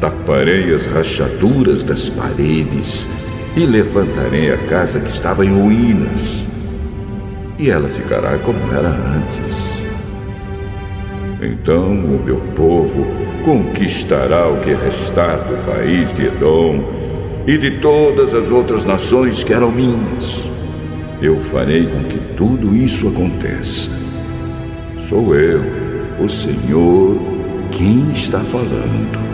Taparei 0.00 0.74
as 0.74 0.86
rachaduras 0.86 1.84
das 1.84 2.08
paredes 2.10 3.06
e 3.56 3.64
levantarei 3.64 4.52
a 4.52 4.58
casa 4.58 5.00
que 5.00 5.10
estava 5.10 5.44
em 5.44 5.54
ruínas, 5.54 6.44
e 7.58 7.70
ela 7.70 7.88
ficará 7.88 8.36
como 8.38 8.58
era 8.72 8.88
antes. 8.88 9.74
Então 11.40 11.92
o 11.92 12.22
meu 12.24 12.40
povo 12.56 13.06
conquistará 13.44 14.48
o 14.48 14.60
que 14.60 14.74
restar 14.74 15.38
do 15.44 15.56
país 15.66 16.12
de 16.14 16.26
Edom 16.26 16.82
e 17.46 17.58
de 17.58 17.78
todas 17.78 18.32
as 18.32 18.50
outras 18.50 18.84
nações 18.84 19.44
que 19.44 19.52
eram 19.52 19.70
minhas. 19.70 20.42
Eu 21.20 21.38
farei 21.38 21.86
com 21.86 22.02
que 22.04 22.18
tudo 22.36 22.74
isso 22.74 23.08
aconteça. 23.08 23.90
Sou 25.08 25.34
eu, 25.34 25.62
o 26.20 26.28
Senhor, 26.28 27.16
quem 27.72 28.10
está 28.12 28.40
falando. 28.40 29.24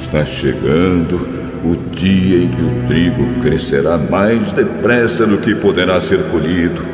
Está 0.00 0.24
chegando 0.24 1.28
o 1.64 1.76
dia 1.92 2.44
em 2.44 2.48
que 2.48 2.62
o 2.62 2.86
trigo 2.88 3.40
crescerá 3.40 3.96
mais 3.96 4.52
depressa 4.52 5.24
do 5.26 5.38
que 5.38 5.54
poderá 5.54 6.00
ser 6.00 6.24
colhido. 6.30 6.84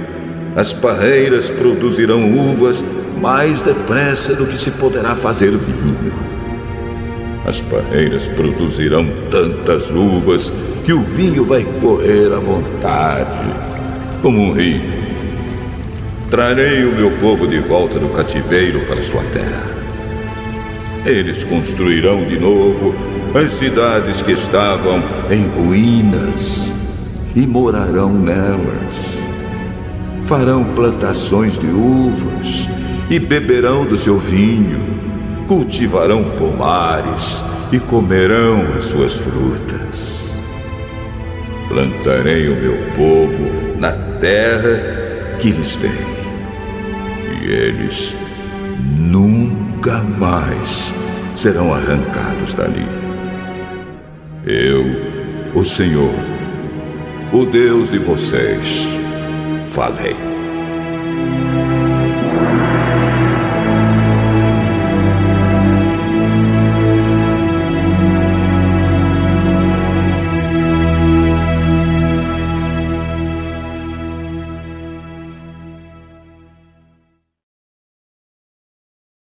As 0.54 0.72
parreiras 0.72 1.48
produzirão 1.48 2.30
uvas 2.50 2.84
mais 3.20 3.62
depressa 3.62 4.34
do 4.34 4.46
que 4.46 4.58
se 4.58 4.70
poderá 4.70 5.16
fazer 5.16 5.56
vinho. 5.56 6.35
As 7.46 7.60
parreiras 7.60 8.24
produzirão 8.26 9.06
tantas 9.30 9.88
uvas 9.88 10.52
que 10.84 10.92
o 10.92 11.00
vinho 11.00 11.44
vai 11.44 11.62
correr 11.80 12.32
à 12.34 12.40
vontade, 12.40 13.38
como 14.20 14.36
um 14.40 14.52
rio. 14.52 14.82
Trarei 16.28 16.84
o 16.84 16.92
meu 16.92 17.12
povo 17.12 17.46
de 17.46 17.60
volta 17.60 18.00
do 18.00 18.08
cativeiro 18.08 18.80
para 18.86 19.00
sua 19.00 19.22
terra. 19.32 19.64
Eles 21.04 21.44
construirão 21.44 22.24
de 22.24 22.36
novo 22.36 22.92
as 23.32 23.52
cidades 23.52 24.22
que 24.22 24.32
estavam 24.32 25.00
em 25.30 25.46
ruínas 25.46 26.68
e 27.36 27.46
morarão 27.46 28.12
nelas. 28.12 28.96
Farão 30.24 30.64
plantações 30.64 31.56
de 31.56 31.68
uvas 31.68 32.66
e 33.08 33.20
beberão 33.20 33.86
do 33.86 33.96
seu 33.96 34.18
vinho, 34.18 34.95
cultivarão 35.46 36.24
pomares 36.38 37.42
e 37.72 37.78
comerão 37.78 38.74
as 38.76 38.84
suas 38.84 39.16
frutas. 39.16 40.36
Plantarei 41.68 42.48
o 42.48 42.56
meu 42.56 42.76
povo 42.96 43.78
na 43.78 43.92
terra 44.18 45.36
que 45.40 45.50
lhes 45.50 45.76
dei, 45.76 45.90
e 47.42 47.50
eles 47.50 48.14
nunca 48.80 49.98
mais 49.98 50.92
serão 51.34 51.74
arrancados 51.74 52.54
dali. 52.54 52.86
Eu, 54.46 55.60
o 55.60 55.64
Senhor, 55.64 56.14
o 57.32 57.44
Deus 57.44 57.90
de 57.90 57.98
vocês, 57.98 58.86
falei. 59.68 60.35